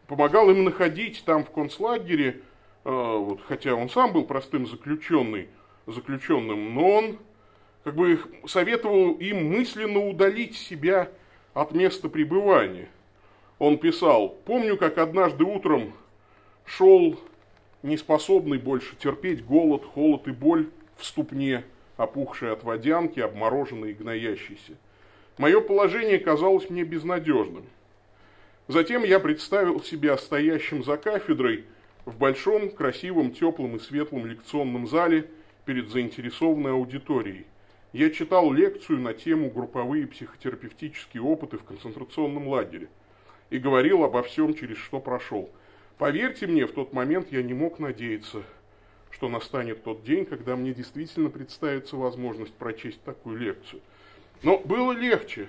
помогал 0.06 0.50
им 0.50 0.64
находить 0.64 1.24
там 1.24 1.42
в 1.42 1.50
концлагере, 1.50 2.42
э, 2.84 2.90
вот, 2.90 3.40
хотя 3.48 3.74
он 3.74 3.88
сам 3.88 4.12
был 4.12 4.26
простым 4.26 4.66
заключенный, 4.66 5.48
заключенным, 5.86 6.74
но 6.74 6.90
он 6.90 7.18
как 7.84 7.94
бы 7.94 8.20
советовал 8.44 9.12
им 9.12 9.48
мысленно 9.50 10.06
удалить 10.06 10.54
себя 10.54 11.08
от 11.54 11.72
места 11.72 12.10
пребывания. 12.10 12.90
Он 13.58 13.78
писал, 13.78 14.28
помню, 14.44 14.76
как 14.76 14.98
однажды 14.98 15.44
утром 15.44 15.94
шел 16.66 17.18
неспособный 17.82 18.58
больше 18.58 18.94
терпеть 18.96 19.42
голод, 19.42 19.86
холод 19.86 20.28
и 20.28 20.32
боль 20.32 20.68
в 20.98 21.06
ступне, 21.06 21.64
опухшей 21.96 22.52
от 22.52 22.64
водянки, 22.64 23.20
обмороженной 23.20 23.90
и 23.90 23.94
гноящейся. 23.94 24.72
Мое 25.38 25.60
положение 25.60 26.18
казалось 26.18 26.68
мне 26.70 26.84
безнадежным. 26.84 27.64
Затем 28.68 29.02
я 29.02 29.18
представил 29.18 29.82
себя 29.82 30.16
стоящим 30.16 30.84
за 30.84 30.96
кафедрой 30.96 31.64
в 32.04 32.16
большом, 32.16 32.70
красивом, 32.70 33.32
теплом 33.32 33.76
и 33.76 33.78
светлом 33.78 34.26
лекционном 34.26 34.86
зале 34.86 35.28
перед 35.64 35.88
заинтересованной 35.88 36.72
аудиторией. 36.72 37.46
Я 37.92 38.10
читал 38.10 38.52
лекцию 38.52 39.00
на 39.00 39.12
тему 39.12 39.50
«Групповые 39.50 40.06
психотерапевтические 40.06 41.22
опыты 41.22 41.58
в 41.58 41.64
концентрационном 41.64 42.48
лагере» 42.48 42.88
и 43.50 43.58
говорил 43.58 44.02
обо 44.04 44.22
всем, 44.22 44.54
через 44.54 44.78
что 44.78 44.98
прошел. 44.98 45.50
Поверьте 45.98 46.46
мне, 46.46 46.66
в 46.66 46.72
тот 46.72 46.92
момент 46.92 47.28
я 47.30 47.42
не 47.42 47.52
мог 47.52 47.78
надеяться, 47.78 48.42
что 49.12 49.28
настанет 49.28 49.84
тот 49.84 50.02
день, 50.02 50.24
когда 50.24 50.56
мне 50.56 50.74
действительно 50.74 51.30
представится 51.30 51.96
возможность 51.96 52.54
прочесть 52.54 53.00
такую 53.04 53.38
лекцию. 53.38 53.80
Но 54.42 54.58
было 54.58 54.92
легче. 54.92 55.46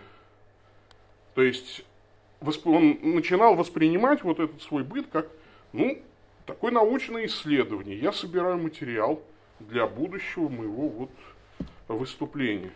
То 1.33 1.41
есть 1.41 1.83
он 2.65 2.99
начинал 3.01 3.55
воспринимать 3.55 4.23
вот 4.23 4.39
этот 4.39 4.61
свой 4.61 4.83
быт 4.83 5.07
как, 5.11 5.27
ну, 5.71 5.97
такое 6.45 6.71
научное 6.71 7.25
исследование. 7.25 7.97
Я 7.97 8.11
собираю 8.11 8.57
материал 8.59 9.23
для 9.59 9.87
будущего 9.87 10.49
моего 10.49 10.89
вот 10.89 11.11
выступлений. 11.87 12.71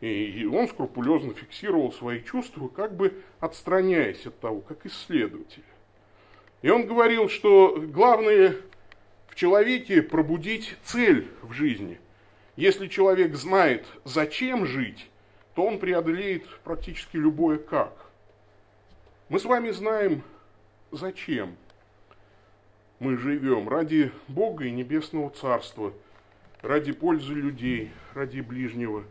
И 0.00 0.48
он 0.52 0.68
скрупулезно 0.68 1.34
фиксировал 1.34 1.92
свои 1.92 2.22
чувства, 2.22 2.68
как 2.68 2.94
бы 2.94 3.20
отстраняясь 3.40 4.26
от 4.26 4.38
того, 4.38 4.60
как 4.60 4.86
исследователь. 4.86 5.64
И 6.62 6.70
он 6.70 6.86
говорил, 6.86 7.28
что 7.28 7.76
главное 7.76 8.52
в 8.52 8.67
человеке 9.38 10.02
пробудить 10.02 10.76
цель 10.84 11.28
в 11.42 11.52
жизни. 11.52 11.98
Если 12.56 12.88
человек 12.88 13.34
знает, 13.34 13.86
зачем 14.04 14.66
жить, 14.66 15.08
то 15.54 15.64
он 15.64 15.78
преодолеет 15.78 16.44
практически 16.64 17.16
любое 17.16 17.58
как. 17.58 18.10
Мы 19.28 19.38
с 19.38 19.44
вами 19.44 19.70
знаем, 19.70 20.22
зачем 20.90 21.56
мы 22.98 23.16
живем. 23.16 23.68
Ради 23.68 24.12
Бога 24.26 24.64
и 24.64 24.70
Небесного 24.70 25.30
Царства– 25.30 25.92
ради 26.62 26.92
пользы 26.92 27.34
людей, 27.34 27.90
ради 28.14 28.40
ближнего, 28.40 29.04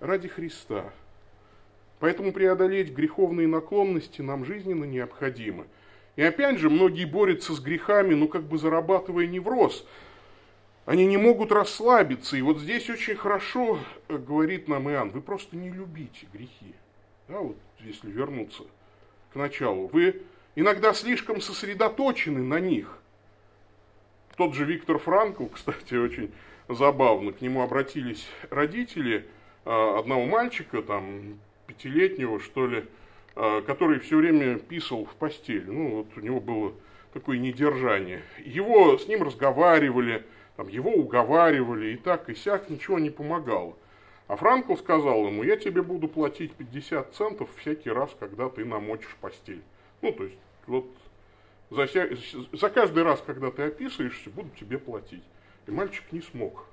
ради 0.00 0.28
Христа. 0.28 0.92
Поэтому 1.98 2.32
преодолеть 2.32 2.92
греховные 2.92 3.46
наклонности 3.46 4.22
нам 4.22 4.44
жизненно 4.44 4.84
необходимо. 4.84 5.66
И 6.16 6.22
опять 6.22 6.58
же, 6.58 6.70
многие 6.70 7.04
борются 7.04 7.52
с 7.54 7.60
грехами, 7.60 8.14
ну 8.14 8.26
как 8.26 8.42
бы 8.42 8.58
зарабатывая 8.58 9.26
невроз. 9.26 9.86
Они 10.86 11.04
не 11.04 11.18
могут 11.18 11.52
расслабиться. 11.52 12.36
И 12.36 12.42
вот 12.42 12.58
здесь 12.58 12.88
очень 12.88 13.16
хорошо 13.16 13.78
э, 14.08 14.16
говорит 14.16 14.68
нам 14.68 14.90
Иоанн, 14.90 15.10
вы 15.10 15.20
просто 15.20 15.56
не 15.56 15.68
любите 15.68 16.26
грехи. 16.32 16.74
Да, 17.28 17.40
вот 17.40 17.56
если 17.80 18.10
вернуться 18.10 18.62
к 19.32 19.36
началу. 19.36 19.88
Вы 19.88 20.22
иногда 20.54 20.94
слишком 20.94 21.40
сосредоточены 21.40 22.42
на 22.42 22.60
них. 22.60 22.98
Тот 24.36 24.54
же 24.54 24.64
Виктор 24.64 24.98
Франкл, 24.98 25.46
кстати, 25.52 25.94
очень 25.94 26.32
забавно. 26.68 27.32
К 27.32 27.40
нему 27.42 27.62
обратились 27.62 28.26
родители 28.50 29.26
а, 29.64 29.98
одного 29.98 30.24
мальчика, 30.24 30.82
там, 30.82 31.38
пятилетнего, 31.66 32.40
что 32.40 32.66
ли, 32.66 32.86
который 33.36 34.00
все 34.00 34.16
время 34.16 34.58
писал 34.58 35.04
в 35.04 35.14
постель. 35.14 35.70
Ну, 35.70 35.96
вот 35.98 36.06
у 36.16 36.20
него 36.20 36.40
было 36.40 36.72
такое 37.12 37.38
недержание. 37.38 38.22
Его 38.44 38.96
с 38.96 39.06
ним 39.06 39.22
разговаривали, 39.22 40.24
там, 40.56 40.68
его 40.68 40.90
уговаривали, 40.90 41.92
и 41.92 41.96
так, 41.96 42.30
и 42.30 42.34
сяк, 42.34 42.70
ничего 42.70 42.98
не 42.98 43.10
помогало. 43.10 43.76
А 44.26 44.36
Франкл 44.36 44.74
сказал 44.76 45.26
ему, 45.26 45.42
я 45.42 45.56
тебе 45.56 45.82
буду 45.82 46.08
платить 46.08 46.52
50 46.54 47.14
центов 47.14 47.48
всякий 47.56 47.90
раз, 47.90 48.10
когда 48.18 48.48
ты 48.48 48.64
намочишь 48.64 49.16
постель. 49.20 49.62
Ну, 50.02 50.12
то 50.12 50.24
есть, 50.24 50.38
вот 50.66 50.86
за, 51.70 51.88
за 52.52 52.70
каждый 52.70 53.02
раз, 53.02 53.22
когда 53.24 53.50
ты 53.50 53.64
описываешься, 53.64 54.30
буду 54.30 54.48
тебе 54.58 54.78
платить. 54.78 55.22
И 55.66 55.70
мальчик 55.70 56.04
не 56.10 56.22
смог. 56.22 56.66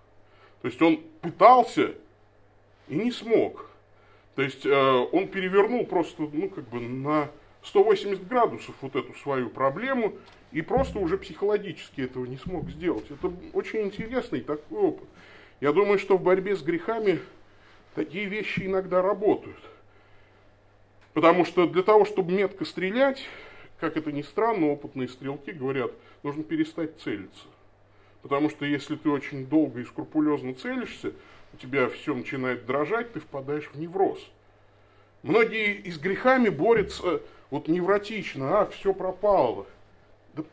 То 0.61 0.67
есть 0.67 0.81
он 0.81 1.03
пытался 1.21 1.95
и 2.87 2.95
не 2.95 3.11
смог. 3.11 3.69
То 4.35 4.41
есть 4.41 4.65
э, 4.65 4.71
он 4.71 5.27
перевернул 5.27 5.85
просто, 5.85 6.23
ну, 6.31 6.49
как 6.49 6.67
бы 6.69 6.79
на 6.79 7.29
180 7.63 8.27
градусов 8.27 8.75
вот 8.81 8.95
эту 8.95 9.13
свою 9.19 9.49
проблему 9.49 10.13
и 10.51 10.61
просто 10.61 10.99
уже 10.99 11.17
психологически 11.17 12.01
этого 12.01 12.25
не 12.25 12.37
смог 12.37 12.69
сделать. 12.69 13.05
Это 13.09 13.31
очень 13.53 13.81
интересный 13.81 14.41
такой 14.41 14.79
опыт. 14.79 15.07
Я 15.61 15.71
думаю, 15.71 15.99
что 15.99 16.17
в 16.17 16.21
борьбе 16.23 16.55
с 16.55 16.61
грехами 16.61 17.19
такие 17.95 18.25
вещи 18.25 18.65
иногда 18.65 19.01
работают. 19.01 19.59
Потому 21.13 21.45
что 21.45 21.67
для 21.67 21.83
того, 21.83 22.05
чтобы 22.05 22.33
метко 22.33 22.65
стрелять, 22.65 23.23
как 23.79 23.97
это 23.97 24.11
ни 24.11 24.23
странно, 24.23 24.71
опытные 24.71 25.07
стрелки 25.07 25.51
говорят, 25.51 25.91
нужно 26.23 26.43
перестать 26.43 26.99
целиться. 27.01 27.45
Потому 28.23 28.49
что 28.49 28.65
если 28.65 28.95
ты 28.95 29.09
очень 29.09 29.45
долго 29.45 29.81
и 29.81 29.85
скрупулезно 29.85 30.55
целишься, 30.55 31.13
у 31.53 31.57
тебя 31.57 31.87
все 31.89 32.13
начинает 32.13 32.65
дрожать, 32.65 33.13
ты 33.13 33.19
впадаешь 33.19 33.69
в 33.69 33.79
невроз. 33.79 34.19
Многие 35.21 35.75
и 35.75 35.91
с 35.91 35.97
грехами 35.97 36.49
борются 36.49 37.21
вот 37.49 37.67
невротично, 37.67 38.61
а, 38.61 38.65
все 38.65 38.93
пропало. 38.93 39.65
Да 40.33 40.43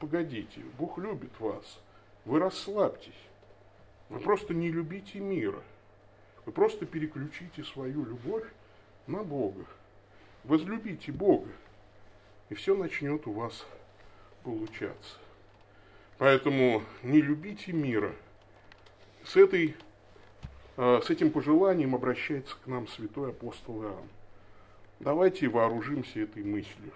погодите, 0.00 0.60
Бог 0.78 0.98
любит 0.98 1.38
вас. 1.38 1.80
Вы 2.24 2.40
расслабьтесь. 2.40 3.12
Вы 4.08 4.20
просто 4.20 4.54
не 4.54 4.70
любите 4.70 5.20
мира. 5.20 5.62
Вы 6.46 6.52
просто 6.52 6.86
переключите 6.86 7.62
свою 7.62 8.04
любовь 8.04 8.46
на 9.06 9.22
Бога. 9.22 9.64
Возлюбите 10.44 11.12
Бога. 11.12 11.50
И 12.48 12.54
все 12.54 12.74
начнет 12.74 13.26
у 13.26 13.32
вас 13.32 13.66
получаться. 14.42 15.18
Поэтому 16.16 16.82
не 17.02 17.20
любите 17.20 17.72
мира. 17.72 18.14
С, 19.24 19.36
этой, 19.36 19.76
с 20.78 21.10
этим 21.10 21.32
пожеланием 21.32 21.96
обращается 21.96 22.54
к 22.62 22.68
нам 22.68 22.86
святой 22.86 23.30
апостол 23.30 23.82
Иоанн. 23.82 24.08
Давайте 25.00 25.48
вооружимся 25.48 26.20
этой 26.20 26.44
мыслью 26.44 26.92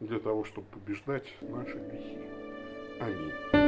для 0.00 0.18
того, 0.18 0.44
чтобы 0.44 0.66
побеждать 0.68 1.24
наши 1.40 1.78
грехи. 1.78 2.18
Аминь. 3.00 3.65